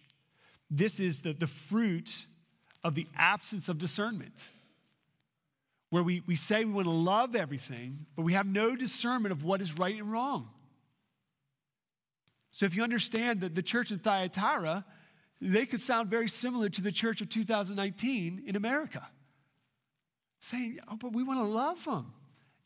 This 0.70 1.00
is 1.00 1.22
the, 1.22 1.34
the 1.34 1.48
fruit 1.48 2.26
of 2.84 2.96
the 2.96 3.08
absence 3.16 3.70
of 3.70 3.78
discernment, 3.78 4.52
where 5.92 6.04
we, 6.04 6.24
we 6.26 6.38
say 6.38 6.64
we 6.64 6.72
want 6.72 6.88
to 6.88 6.92
love 6.92 7.36
everything, 7.36 8.06
but 8.16 8.24
we 8.24 8.34
have 8.34 8.48
no 8.48 8.76
discernment 8.76 9.34
of 9.34 9.44
what 9.44 9.62
is 9.62 9.78
right 9.78 9.96
and 9.96 10.12
wrong. 10.12 10.50
So 12.52 12.66
if 12.66 12.76
you 12.76 12.82
understand 12.82 13.42
that 13.42 13.56
the 13.56 13.62
church 13.62 13.92
in 13.92 14.00
Thyatira, 14.00 14.86
they 15.42 15.66
could 15.66 15.82
sound 15.82 16.10
very 16.10 16.30
similar 16.30 16.70
to 16.70 16.82
the 16.82 16.94
church 16.94 17.20
of 17.20 17.28
2019 17.28 18.44
in 18.46 18.56
America. 18.56 19.06
Saying, 20.40 20.80
oh, 20.88 20.96
but 20.96 21.12
we 21.12 21.24
want 21.24 21.40
to 21.40 21.46
love 21.46 21.84
them. 21.84 22.14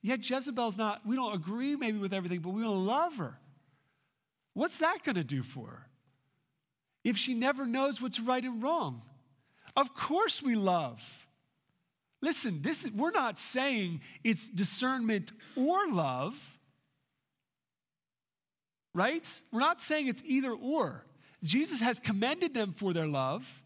Yet 0.04 0.28
Jezebel's 0.30 0.78
not, 0.78 1.04
we 1.04 1.16
don't 1.16 1.34
agree 1.34 1.76
maybe 1.76 1.98
with 1.98 2.14
everything, 2.14 2.42
but 2.42 2.52
we 2.52 2.62
want 2.62 2.76
to 2.76 2.80
love 2.80 3.18
her. 3.18 3.40
What's 4.54 4.78
that 4.80 5.04
going 5.04 5.16
to 5.16 5.24
do 5.24 5.42
for 5.42 5.68
her? 5.68 5.88
If 7.04 7.18
she 7.18 7.34
never 7.34 7.66
knows 7.66 8.00
what's 8.00 8.20
right 8.20 8.44
and 8.44 8.62
wrong, 8.62 9.02
of 9.76 9.96
course 9.96 10.44
we 10.44 10.54
love. 10.56 11.25
Listen, 12.22 12.62
this 12.62 12.86
is, 12.86 12.92
we're 12.92 13.12
not 13.12 13.38
saying 13.38 14.02
it's 14.24 14.48
discernment 14.48 15.32
or 15.56 15.88
love. 15.90 16.58
Right? 18.94 19.42
We're 19.52 19.60
not 19.60 19.82
saying 19.82 20.08
it's 20.08 20.24
either 20.26 20.52
or. 20.52 21.06
Jesus 21.44 21.82
has 21.82 22.00
commended 22.00 22.54
them 22.54 22.72
for 22.72 22.94
their 22.94 23.08
love 23.08 23.62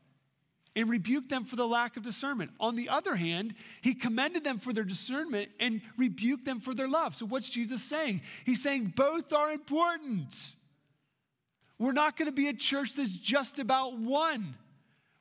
and 0.75 0.89
rebuked 0.89 1.29
them 1.29 1.45
for 1.45 1.55
the 1.55 1.67
lack 1.67 1.97
of 1.97 2.03
discernment. 2.03 2.51
On 2.59 2.75
the 2.75 2.89
other 2.89 3.15
hand, 3.15 3.53
he 3.81 3.93
commended 3.93 4.43
them 4.43 4.57
for 4.57 4.73
their 4.73 4.83
discernment 4.83 5.49
and 5.59 5.81
rebuked 5.97 6.45
them 6.45 6.59
for 6.59 6.73
their 6.73 6.88
love. 6.88 7.15
So, 7.15 7.25
what's 7.25 7.49
Jesus 7.49 7.83
saying? 7.83 8.21
He's 8.45 8.62
saying 8.62 8.93
both 8.95 9.31
are 9.33 9.51
important. 9.51 10.55
We're 11.77 11.93
not 11.93 12.17
going 12.17 12.27
to 12.27 12.33
be 12.33 12.49
a 12.49 12.53
church 12.53 12.95
that's 12.95 13.15
just 13.15 13.59
about 13.59 13.97
one. 13.97 14.55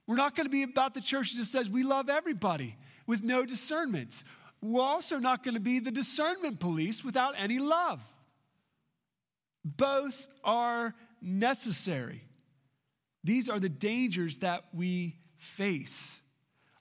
We're 0.06 0.16
not 0.16 0.34
going 0.34 0.46
to 0.46 0.50
be 0.50 0.62
about 0.64 0.94
the 0.94 1.00
church 1.00 1.34
that 1.34 1.44
says 1.44 1.70
we 1.70 1.82
love 1.82 2.08
everybody 2.08 2.76
with 3.08 3.24
no 3.24 3.44
discernment. 3.44 4.22
We're 4.62 4.82
also 4.82 5.18
not 5.18 5.42
going 5.42 5.54
to 5.54 5.60
be 5.60 5.80
the 5.80 5.90
discernment 5.90 6.60
police 6.60 7.04
without 7.04 7.34
any 7.36 7.58
love. 7.58 8.00
Both 9.64 10.28
are 10.44 10.94
necessary. 11.20 12.22
These 13.24 13.48
are 13.48 13.58
the 13.58 13.68
dangers 13.68 14.38
that 14.38 14.64
we 14.72 15.16
face. 15.36 16.20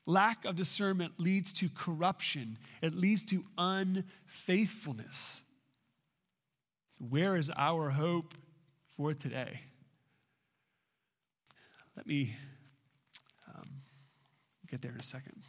Lack 0.05 0.45
of 0.45 0.55
discernment 0.55 1.13
leads 1.17 1.51
to 1.53 1.69
corruption, 1.69 2.57
it 2.81 2.93
leads 2.93 3.25
to 3.25 3.43
unfaithfulness. 3.57 5.41
Where 6.99 7.35
is 7.35 7.51
our 7.55 7.89
hope 7.89 8.33
for 8.95 9.13
today? 9.13 9.61
Let 11.95 12.07
me 12.07 12.35
um, 13.47 13.69
get 14.69 14.81
there 14.81 14.91
in 14.91 14.99
a 14.99 15.03
second. 15.03 15.43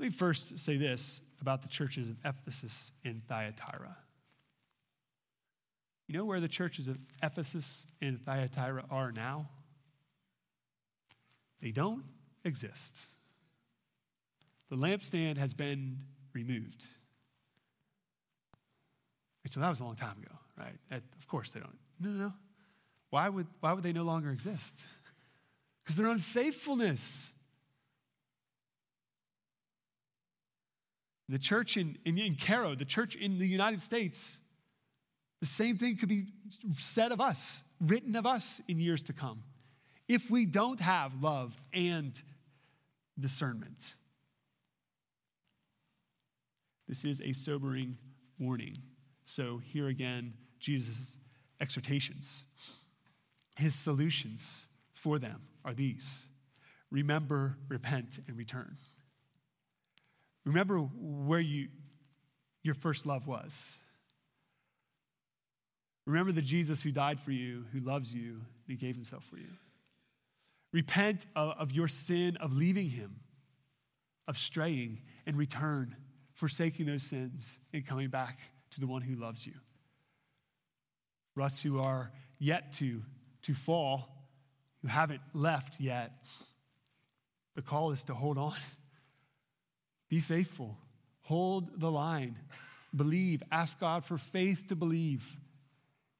Let 0.00 0.04
me 0.06 0.10
first 0.12 0.58
say 0.58 0.78
this 0.78 1.20
about 1.42 1.60
the 1.60 1.68
churches 1.68 2.08
of 2.08 2.16
Ephesus 2.24 2.90
and 3.04 3.20
Thyatira. 3.28 3.98
You 6.08 6.16
know 6.16 6.24
where 6.24 6.40
the 6.40 6.48
churches 6.48 6.88
of 6.88 6.96
Ephesus 7.22 7.86
and 8.00 8.18
Thyatira 8.18 8.84
are 8.90 9.12
now? 9.12 9.50
They 11.60 11.70
don't 11.70 12.04
exist. 12.46 13.08
The 14.70 14.76
lampstand 14.76 15.36
has 15.36 15.52
been 15.52 15.98
removed. 16.32 16.86
So 19.48 19.60
that 19.60 19.68
was 19.68 19.80
a 19.80 19.84
long 19.84 19.96
time 19.96 20.16
ago, 20.16 20.34
right? 20.56 21.02
of 21.18 21.28
course 21.28 21.52
they 21.52 21.60
don't. 21.60 21.76
No, 22.00 22.08
no, 22.08 22.24
no. 22.28 22.32
Why 23.10 23.28
would, 23.28 23.48
why 23.60 23.74
would 23.74 23.82
they 23.82 23.92
no 23.92 24.04
longer 24.04 24.30
exist? 24.30 24.86
Because 25.84 25.96
their 25.96 26.06
unfaithfulness. 26.06 27.34
The 31.30 31.38
church 31.38 31.76
in, 31.76 31.96
in, 32.04 32.18
in 32.18 32.34
Cairo, 32.34 32.74
the 32.74 32.84
church 32.84 33.14
in 33.14 33.38
the 33.38 33.46
United 33.46 33.80
States, 33.80 34.40
the 35.38 35.46
same 35.46 35.78
thing 35.78 35.96
could 35.96 36.08
be 36.08 36.26
said 36.76 37.12
of 37.12 37.20
us, 37.20 37.62
written 37.80 38.16
of 38.16 38.26
us 38.26 38.60
in 38.66 38.80
years 38.80 39.00
to 39.04 39.12
come, 39.12 39.44
if 40.08 40.28
we 40.28 40.44
don't 40.44 40.80
have 40.80 41.22
love 41.22 41.56
and 41.72 42.20
discernment. 43.18 43.94
This 46.88 47.04
is 47.04 47.20
a 47.20 47.32
sobering 47.32 47.96
warning. 48.40 48.76
So, 49.24 49.58
here 49.58 49.86
again, 49.86 50.34
Jesus' 50.58 51.20
exhortations. 51.60 52.44
His 53.56 53.76
solutions 53.76 54.66
for 54.94 55.20
them 55.20 55.42
are 55.64 55.74
these 55.74 56.26
remember, 56.90 57.56
repent, 57.68 58.18
and 58.26 58.36
return. 58.36 58.76
Remember 60.44 60.78
where 60.78 61.40
you, 61.40 61.68
your 62.62 62.74
first 62.74 63.06
love 63.06 63.26
was. 63.26 63.76
Remember 66.06 66.32
the 66.32 66.42
Jesus 66.42 66.82
who 66.82 66.90
died 66.90 67.20
for 67.20 67.30
you, 67.30 67.66
who 67.72 67.80
loves 67.80 68.12
you, 68.14 68.32
and 68.32 68.42
he 68.68 68.76
gave 68.76 68.96
himself 68.96 69.24
for 69.24 69.36
you. 69.36 69.50
Repent 70.72 71.26
of, 71.34 71.54
of 71.58 71.72
your 71.72 71.88
sin 71.88 72.36
of 72.36 72.52
leaving 72.52 72.88
Him, 72.88 73.16
of 74.28 74.38
straying, 74.38 75.02
and 75.26 75.36
return, 75.36 75.96
forsaking 76.32 76.86
those 76.86 77.02
sins 77.02 77.58
and 77.72 77.84
coming 77.84 78.08
back 78.08 78.38
to 78.72 78.80
the 78.80 78.86
one 78.86 79.02
who 79.02 79.16
loves 79.16 79.46
you. 79.46 79.54
For 81.34 81.42
us 81.42 81.60
who 81.60 81.80
are 81.80 82.12
yet 82.38 82.72
to, 82.74 83.02
to 83.42 83.54
fall, 83.54 84.26
who 84.82 84.88
haven't 84.88 85.22
left 85.34 85.80
yet, 85.80 86.12
the 87.56 87.62
call 87.62 87.90
is 87.90 88.04
to 88.04 88.14
hold 88.14 88.38
on. 88.38 88.56
Be 90.10 90.20
faithful. 90.20 90.76
Hold 91.22 91.80
the 91.80 91.90
line. 91.90 92.36
Believe. 92.94 93.42
Ask 93.50 93.80
God 93.80 94.04
for 94.04 94.18
faith 94.18 94.66
to 94.68 94.76
believe. 94.76 95.38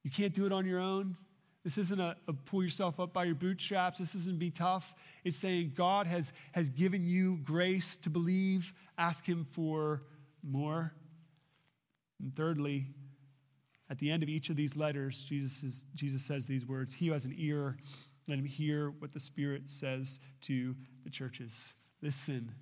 You 0.03 0.09
can't 0.09 0.33
do 0.33 0.47
it 0.47 0.51
on 0.51 0.65
your 0.65 0.79
own. 0.79 1.17
This 1.63 1.77
isn't 1.77 1.99
a, 1.99 2.15
a, 2.27 2.33
pull 2.33 2.63
yourself 2.63 2.99
up 2.99 3.13
by 3.13 3.25
your 3.25 3.35
bootstraps. 3.35 3.99
This 3.99 4.15
isn't 4.15 4.39
be 4.39 4.49
tough. 4.49 4.95
It's 5.23 5.37
saying 5.37 5.73
God 5.75 6.07
has, 6.07 6.33
has 6.53 6.69
given 6.69 7.03
you 7.03 7.37
grace 7.43 7.97
to 7.97 8.09
believe. 8.09 8.73
Ask 8.97 9.27
Him 9.27 9.45
for 9.51 10.01
more. 10.41 10.91
And 12.19 12.35
thirdly, 12.35 12.87
at 13.91 13.99
the 13.99 14.09
end 14.09 14.23
of 14.23 14.29
each 14.29 14.49
of 14.49 14.55
these 14.55 14.75
letters, 14.75 15.23
Jesus, 15.23 15.61
is, 15.61 15.85
Jesus 15.93 16.23
says 16.23 16.45
these 16.45 16.65
words 16.65 16.93
He 16.93 17.07
who 17.07 17.13
has 17.13 17.25
an 17.25 17.35
ear, 17.37 17.77
let 18.27 18.39
him 18.39 18.45
hear 18.45 18.91
what 18.99 19.11
the 19.11 19.19
Spirit 19.19 19.63
says 19.65 20.19
to 20.41 20.75
the 21.03 21.09
churches. 21.09 21.73
Listen. 22.01 22.53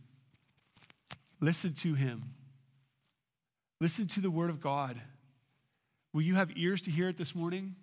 Listen 1.40 1.74
to 1.76 1.94
Him. 1.94 2.24
Listen 3.80 4.08
to 4.08 4.22
the 4.22 4.32
Word 4.32 4.50
of 4.50 4.60
God. 4.60 5.00
Will 6.14 6.22
you 6.22 6.36
have 6.36 6.52
ears 6.56 6.82
to 6.84 6.92
hear 6.92 7.10
it 7.10 7.18
this 7.18 7.36
morning? 7.36 7.76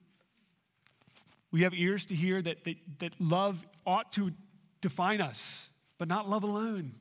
We 1.50 1.62
have 1.62 1.74
ears 1.74 2.06
to 2.06 2.14
hear 2.14 2.42
that, 2.42 2.64
that, 2.64 2.76
that 2.98 3.20
love 3.20 3.64
ought 3.86 4.12
to 4.12 4.32
define 4.80 5.20
us, 5.20 5.70
but 5.96 6.08
not 6.08 6.28
love 6.28 6.42
alone. 6.42 6.94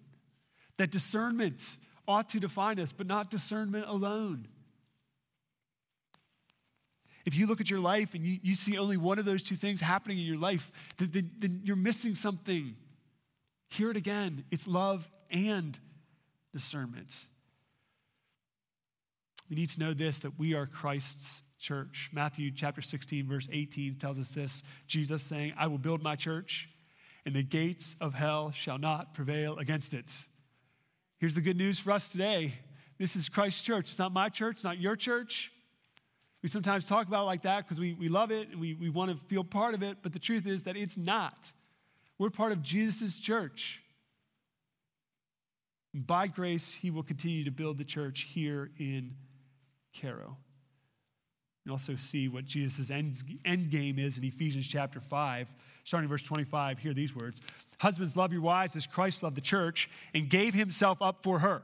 That 0.78 0.92
discernment 0.92 1.78
ought 2.08 2.30
to 2.30 2.40
define 2.40 2.80
us, 2.80 2.94
but 2.94 3.08
not 3.08 3.30
discernment 3.30 3.86
alone. 3.88 4.48
If 7.26 7.36
you 7.36 7.48
look 7.48 7.60
at 7.60 7.72
your 7.72 7.80
life 7.80 8.14
and 8.14 8.24
you, 8.24 8.40
you 8.44 8.54
see 8.54 8.78
only 8.78 8.98
one 8.98 9.18
of 9.18 9.26
those 9.26 9.42
two 9.42 9.56
things 9.56 9.82
happening 9.82 10.20
in 10.20 10.26
your 10.26 10.38
life, 10.38 10.72
then, 10.98 11.10
then, 11.12 11.32
then 11.40 11.62
you're 11.64 11.76
missing 11.76 12.14
something. 12.14 12.76
Hear 13.70 13.90
it 13.90 13.98
again 13.98 14.46
it's 14.52 14.68
love 14.68 15.10
and 15.32 15.80
discernment. 16.56 17.26
We 19.50 19.58
need 19.58 19.70
to 19.72 19.80
know 19.82 19.94
this 19.94 20.20
that 20.20 20.40
we 20.40 20.54
are 20.54 20.66
Christ's 20.66 21.44
church. 21.60 22.10
Matthew 22.14 22.50
chapter 22.50 22.82
16, 22.82 23.28
verse 23.28 23.50
18 23.52 23.96
tells 23.96 24.18
us 24.20 24.32
this 24.32 24.64
Jesus 24.88 25.22
saying, 25.22 25.54
I 25.58 25.68
will 25.68 25.78
build 25.78 26.02
my 26.02 26.16
church, 26.16 26.70
and 27.26 27.36
the 27.36 27.44
gates 27.44 27.98
of 28.00 28.14
hell 28.14 28.52
shall 28.52 28.78
not 28.78 29.14
prevail 29.14 29.58
against 29.58 29.94
it. 29.94 30.10
Here's 31.18 31.36
the 31.36 31.42
good 31.42 31.58
news 31.58 31.78
for 31.78 31.92
us 31.92 32.08
today 32.08 32.54
this 32.98 33.18
is 33.18 33.28
Christ's 33.28 33.62
church. 33.62 33.90
It's 33.90 34.00
not 34.00 34.14
my 34.14 34.30
church, 34.30 34.56
it's 34.56 34.64
not 34.64 34.80
your 34.80 34.96
church. 34.96 35.52
We 36.42 36.48
sometimes 36.48 36.88
talk 36.88 37.10
about 37.10 37.24
it 37.24 37.26
like 37.26 37.42
that 37.42 37.66
because 37.66 37.82
we, 37.82 37.96
we 37.96 38.08
love 38.08 38.32
it 38.32 38.48
and 38.50 38.62
we, 38.62 38.76
we 38.76 38.90
want 38.90 39.12
to 39.12 39.18
feel 39.26 39.44
part 39.44 39.74
of 39.74 39.84
it, 39.84 39.98
but 40.02 40.14
the 40.14 40.20
truth 40.20 40.48
is 40.48 40.64
that 40.64 40.78
it's 40.78 40.96
not. 40.96 41.52
We're 42.18 42.30
part 42.30 42.54
of 42.54 42.62
Jesus' 42.62 43.18
church. 43.18 43.82
By 45.96 46.28
grace, 46.28 46.74
he 46.74 46.92
will 46.92 47.04
continue 47.04 47.46
to 47.46 47.52
build 47.52 47.78
the 47.78 47.86
church 47.86 48.24
here 48.24 48.70
in 48.78 49.16
Caro. 49.98 50.36
You 51.66 51.72
also 51.72 51.96
see 51.96 52.28
what 52.28 52.44
Jesus' 52.44 52.92
end, 52.92 53.24
end 53.46 53.72
game 53.72 53.98
is 53.98 54.18
in 54.18 54.26
Ephesians 54.26 54.68
chapter 54.68 55.00
5, 55.00 55.56
starting 55.86 56.10
verse 56.10 56.22
25. 56.22 56.80
Hear 56.80 56.94
these 56.94 57.16
words 57.16 57.40
Husbands, 57.80 58.18
love 58.18 58.34
your 58.34 58.42
wives 58.42 58.76
as 58.76 58.86
Christ 58.86 59.24
loved 59.24 59.38
the 59.38 59.42
church 59.42 59.90
and 60.14 60.30
gave 60.30 60.54
himself 60.54 61.02
up 61.02 61.24
for 61.24 61.40
her. 61.40 61.62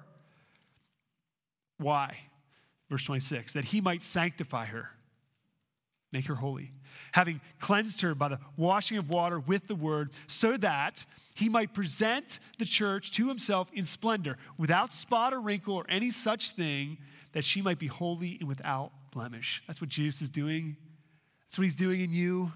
Why? 1.78 2.18
Verse 2.90 3.04
26 3.04 3.52
that 3.54 3.66
he 3.66 3.82
might 3.82 4.02
sanctify 4.02 4.66
her, 4.68 4.92
make 6.12 6.28
her 6.28 6.36
holy, 6.36 6.72
having 7.14 7.40
cleansed 7.60 8.02
her 8.02 8.14
by 8.14 8.28
the 8.28 8.40
washing 8.58 8.98
of 8.98 9.10
water 9.10 9.40
with 9.40 9.68
the 9.68 9.76
word, 9.76 10.12
so 10.28 10.58
that 10.58 11.06
he 11.34 11.50
might 11.50 11.74
present 11.74 12.40
the 12.58 12.66
church 12.66 13.12
to 13.12 13.28
himself 13.28 13.70
in 13.74 13.86
splendor, 13.86 14.38
without 14.58 14.92
spot 14.92 15.34
or 15.34 15.42
wrinkle 15.42 15.76
or 15.76 15.86
any 15.90 16.12
such 16.12 16.52
thing, 16.52 16.98
that 17.34 17.46
she 17.46 17.62
might 17.62 17.80
be 17.80 17.88
holy 17.88 18.38
and 18.40 18.48
without 18.48 18.92
blemish. 19.12 19.64
That's 19.68 19.80
what 19.80 19.90
Jesus 19.90 20.24
is 20.24 20.30
doing. 20.30 20.76
That's 21.48 21.58
what 21.58 21.64
he's 21.64 21.76
doing 21.76 22.02
in 22.02 22.12
you. 22.12 22.52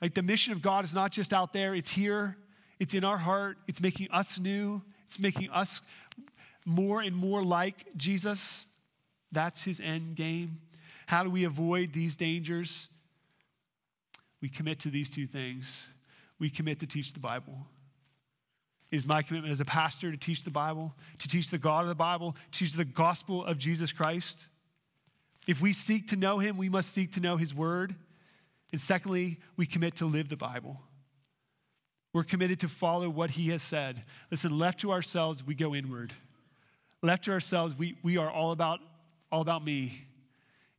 Like 0.00 0.14
the 0.14 0.22
mission 0.22 0.52
of 0.52 0.62
God 0.62 0.84
is 0.84 0.94
not 0.94 1.12
just 1.12 1.32
out 1.32 1.52
there, 1.52 1.74
it's 1.74 1.90
here, 1.90 2.36
it's 2.78 2.94
in 2.94 3.04
our 3.04 3.18
heart, 3.18 3.58
it's 3.68 3.80
making 3.80 4.08
us 4.10 4.40
new, 4.40 4.82
it's 5.04 5.18
making 5.18 5.50
us 5.50 5.82
more 6.64 7.00
and 7.00 7.14
more 7.14 7.44
like 7.44 7.84
Jesus. 7.96 8.66
That's 9.32 9.62
his 9.62 9.80
end 9.80 10.16
game. 10.16 10.58
How 11.10 11.24
do 11.24 11.30
we 11.30 11.42
avoid 11.42 11.92
these 11.92 12.16
dangers? 12.16 12.88
We 14.40 14.48
commit 14.48 14.78
to 14.82 14.90
these 14.90 15.10
two 15.10 15.26
things. 15.26 15.88
We 16.38 16.50
commit 16.50 16.78
to 16.78 16.86
teach 16.86 17.14
the 17.14 17.18
Bible. 17.18 17.66
It 18.92 18.96
is 18.98 19.06
my 19.08 19.22
commitment 19.22 19.50
as 19.50 19.60
a 19.60 19.64
pastor 19.64 20.12
to 20.12 20.16
teach 20.16 20.44
the 20.44 20.52
Bible, 20.52 20.94
to 21.18 21.26
teach 21.26 21.50
the 21.50 21.58
God 21.58 21.80
of 21.80 21.88
the 21.88 21.96
Bible, 21.96 22.36
to 22.52 22.58
teach 22.60 22.74
the 22.74 22.84
gospel 22.84 23.44
of 23.44 23.58
Jesus 23.58 23.90
Christ. 23.90 24.46
If 25.48 25.60
we 25.60 25.72
seek 25.72 26.06
to 26.10 26.16
know 26.16 26.38
him, 26.38 26.56
we 26.56 26.68
must 26.68 26.92
seek 26.92 27.14
to 27.14 27.20
know 27.20 27.36
his 27.36 27.52
word. 27.52 27.96
And 28.70 28.80
secondly, 28.80 29.40
we 29.56 29.66
commit 29.66 29.96
to 29.96 30.06
live 30.06 30.28
the 30.28 30.36
Bible. 30.36 30.80
We're 32.12 32.22
committed 32.22 32.60
to 32.60 32.68
follow 32.68 33.10
what 33.10 33.32
he 33.32 33.48
has 33.48 33.64
said. 33.64 34.04
Listen, 34.30 34.56
left 34.56 34.78
to 34.82 34.92
ourselves, 34.92 35.44
we 35.44 35.56
go 35.56 35.74
inward. 35.74 36.12
Left 37.02 37.24
to 37.24 37.32
ourselves, 37.32 37.74
we, 37.76 37.98
we 38.04 38.16
are 38.16 38.30
all 38.30 38.52
about, 38.52 38.78
all 39.32 39.40
about 39.40 39.64
me. 39.64 40.04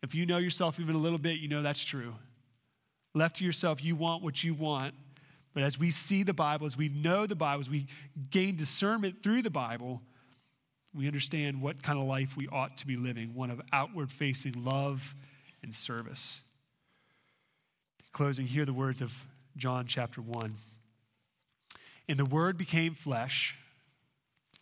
If 0.02 0.16
you 0.16 0.26
know 0.26 0.38
yourself 0.38 0.80
even 0.80 0.96
a 0.96 1.00
little 1.00 1.20
bit, 1.20 1.40
you 1.40 1.48
know 1.48 1.62
that's 1.62 1.84
true. 1.84 2.16
Left 3.14 3.38
to 3.38 3.46
yourself, 3.46 3.84
you 3.84 3.96
want 3.96 4.24
what 4.24 4.44
you 4.44 4.54
want. 4.54 4.94
But 5.54 5.64
as 5.64 5.78
we 5.78 5.92
see 5.92 6.24
the 6.24 6.34
Bible, 6.34 6.66
as 6.66 6.78
we 6.78 6.90
know 6.90 7.26
the 7.26 7.36
Bible, 7.36 7.60
as 7.60 7.70
we 7.70 7.88
gain 8.30 8.56
discernment 8.56 9.22
through 9.22 9.42
the 9.42 9.50
Bible, 9.50 10.02
we 10.94 11.08
understand 11.08 11.62
what 11.62 11.84
kind 11.84 12.00
of 12.00 12.06
life 12.06 12.36
we 12.36 12.48
ought 12.48 12.78
to 12.78 12.88
be 12.88 12.96
living 12.98 13.34
one 13.34 13.52
of 13.52 13.62
outward 13.72 14.12
facing 14.12 14.54
love 14.64 15.16
and 15.62 15.74
service. 15.74 16.42
Closing, 18.14 18.46
hear 18.46 18.66
the 18.66 18.74
words 18.74 19.02
of 19.02 19.26
John 19.56 19.86
chapter 19.88 20.22
1. 20.22 20.56
And 22.10 22.20
the 22.20 22.26
Word 22.26 22.58
became 22.58 22.94
flesh 22.94 23.56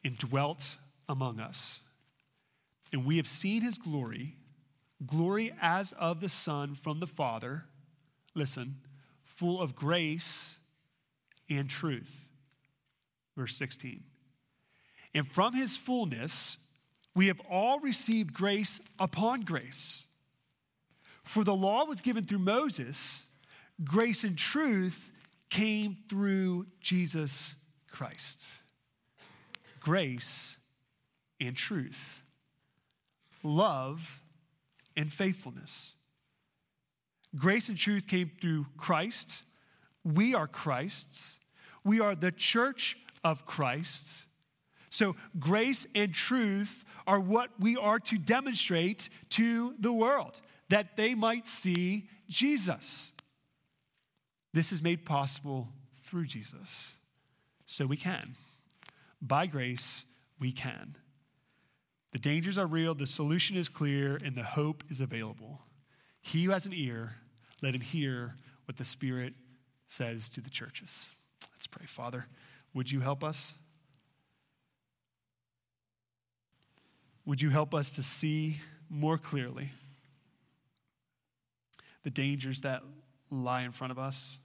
and 0.03 0.17
dwelt 0.17 0.77
among 1.07 1.39
us. 1.39 1.81
And 2.91 3.05
we 3.05 3.17
have 3.17 3.27
seen 3.27 3.61
his 3.61 3.77
glory, 3.77 4.35
glory 5.05 5.53
as 5.61 5.91
of 5.93 6.19
the 6.19 6.29
Son 6.29 6.75
from 6.75 6.99
the 6.99 7.07
Father. 7.07 7.65
Listen, 8.35 8.77
full 9.23 9.61
of 9.61 9.75
grace 9.75 10.57
and 11.49 11.69
truth. 11.69 12.27
Verse 13.35 13.55
16. 13.55 14.03
And 15.13 15.27
from 15.27 15.53
his 15.53 15.77
fullness, 15.77 16.57
we 17.15 17.27
have 17.27 17.41
all 17.49 17.79
received 17.79 18.33
grace 18.33 18.79
upon 18.99 19.41
grace. 19.41 20.05
For 21.23 21.43
the 21.43 21.55
law 21.55 21.85
was 21.85 22.01
given 22.01 22.23
through 22.23 22.39
Moses, 22.39 23.27
grace 23.83 24.23
and 24.23 24.37
truth 24.37 25.11
came 25.49 25.97
through 26.09 26.67
Jesus 26.79 27.55
Christ. 27.91 28.47
Grace 29.79 30.57
and 31.39 31.55
truth, 31.55 32.21
love 33.43 34.21
and 34.99 35.11
faithfulness. 35.11 35.95
Grace 37.33 37.69
and 37.69 37.77
truth 37.77 38.05
came 38.05 38.29
through 38.41 38.65
Christ. 38.75 39.43
We 40.03 40.35
are 40.35 40.45
Christ's. 40.45 41.39
We 41.85 42.01
are 42.01 42.15
the 42.15 42.33
church 42.33 42.97
of 43.23 43.45
Christ. 43.45 44.25
So, 44.89 45.15
grace 45.39 45.87
and 45.95 46.13
truth 46.13 46.83
are 47.07 47.19
what 47.19 47.49
we 47.61 47.77
are 47.77 47.99
to 47.99 48.17
demonstrate 48.17 49.07
to 49.29 49.73
the 49.79 49.93
world, 49.93 50.41
that 50.67 50.97
they 50.97 51.15
might 51.15 51.47
see 51.47 52.09
Jesus. 52.27 53.13
This 54.53 54.73
is 54.73 54.81
made 54.81 55.05
possible 55.05 55.69
through 56.03 56.25
Jesus. 56.25 56.95
So 57.65 57.85
we 57.85 57.97
can. 57.97 58.35
By 59.21 59.45
grace, 59.45 60.03
we 60.39 60.51
can. 60.51 60.95
The 62.11 62.19
dangers 62.19 62.57
are 62.57 62.65
real, 62.65 62.95
the 62.95 63.05
solution 63.05 63.55
is 63.55 63.69
clear, 63.69 64.17
and 64.23 64.35
the 64.35 64.43
hope 64.43 64.83
is 64.89 64.99
available. 64.99 65.61
He 66.21 66.43
who 66.43 66.51
has 66.51 66.65
an 66.65 66.73
ear, 66.73 67.15
let 67.61 67.75
him 67.75 67.81
hear 67.81 68.35
what 68.65 68.77
the 68.77 68.85
Spirit 68.85 69.33
says 69.87 70.29
to 70.29 70.41
the 70.41 70.49
churches. 70.49 71.09
Let's 71.53 71.67
pray. 71.67 71.85
Father, 71.85 72.25
would 72.73 72.91
you 72.91 72.99
help 72.99 73.23
us? 73.23 73.53
Would 77.25 77.41
you 77.41 77.49
help 77.49 77.75
us 77.75 77.91
to 77.91 78.03
see 78.03 78.59
more 78.89 79.17
clearly 79.17 79.71
the 82.03 82.09
dangers 82.09 82.61
that 82.61 82.81
lie 83.29 83.61
in 83.61 83.71
front 83.71 83.91
of 83.91 83.99
us? 83.99 84.39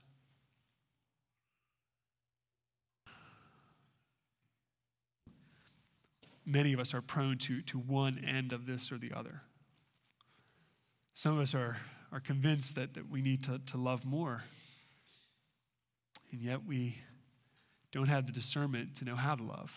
Many 6.45 6.73
of 6.73 6.79
us 6.79 6.93
are 6.93 7.01
prone 7.01 7.37
to, 7.39 7.61
to 7.63 7.79
one 7.79 8.23
end 8.25 8.53
of 8.53 8.65
this 8.65 8.91
or 8.91 8.97
the 8.97 9.11
other. 9.13 9.41
Some 11.13 11.33
of 11.33 11.39
us 11.39 11.55
are, 11.55 11.77
are 12.11 12.19
convinced 12.19 12.75
that, 12.75 12.93
that 12.93 13.09
we 13.09 13.21
need 13.21 13.43
to, 13.45 13.59
to 13.59 13.77
love 13.77 14.05
more, 14.05 14.43
and 16.31 16.41
yet 16.41 16.65
we 16.65 16.97
don't 17.91 18.07
have 18.07 18.25
the 18.25 18.33
discernment 18.33 18.95
to 18.97 19.05
know 19.05 19.15
how 19.15 19.35
to 19.35 19.43
love. 19.43 19.73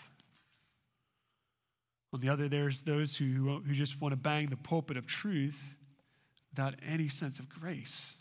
On 2.12 2.21
the 2.21 2.29
other, 2.29 2.49
there's 2.49 2.81
those 2.81 3.16
who, 3.16 3.62
who 3.64 3.75
just 3.75 4.01
want 4.01 4.12
to 4.12 4.16
bang 4.16 4.47
the 4.47 4.57
pulpit 4.57 4.97
of 4.97 5.07
truth 5.07 5.77
without 6.51 6.75
any 6.87 7.09
sense 7.09 7.39
of 7.39 7.49
grace. 7.49 8.16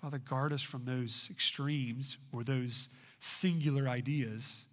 Father, 0.00 0.18
guard 0.18 0.52
us 0.52 0.62
from 0.62 0.84
those 0.84 1.28
extremes 1.30 2.16
or 2.32 2.42
those 2.42 2.88
singular 3.20 3.88
ideas. 3.88 4.66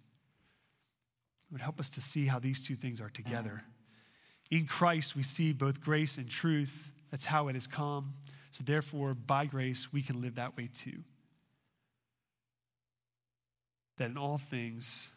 Would 1.54 1.62
help 1.62 1.78
us 1.78 1.88
to 1.90 2.00
see 2.00 2.26
how 2.26 2.40
these 2.40 2.60
two 2.60 2.74
things 2.74 3.00
are 3.00 3.08
together. 3.08 3.62
Mm. 4.50 4.58
In 4.58 4.66
Christ, 4.66 5.14
we 5.14 5.22
see 5.22 5.52
both 5.52 5.80
grace 5.80 6.18
and 6.18 6.28
truth. 6.28 6.90
That's 7.12 7.24
how 7.24 7.46
it 7.46 7.54
has 7.54 7.68
come. 7.68 8.14
So, 8.50 8.64
therefore, 8.64 9.14
by 9.14 9.46
grace, 9.46 9.92
we 9.92 10.02
can 10.02 10.20
live 10.20 10.34
that 10.34 10.56
way 10.56 10.68
too. 10.74 11.04
That 13.98 14.10
in 14.10 14.18
all 14.18 14.36
things, 14.36 15.10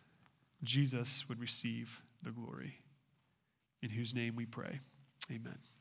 Jesus 0.63 1.27
would 1.27 1.39
receive 1.39 2.03
the 2.21 2.29
glory. 2.29 2.75
In 3.81 3.89
whose 3.89 4.13
name 4.13 4.35
we 4.35 4.45
pray. 4.45 4.79
Amen. 5.31 5.57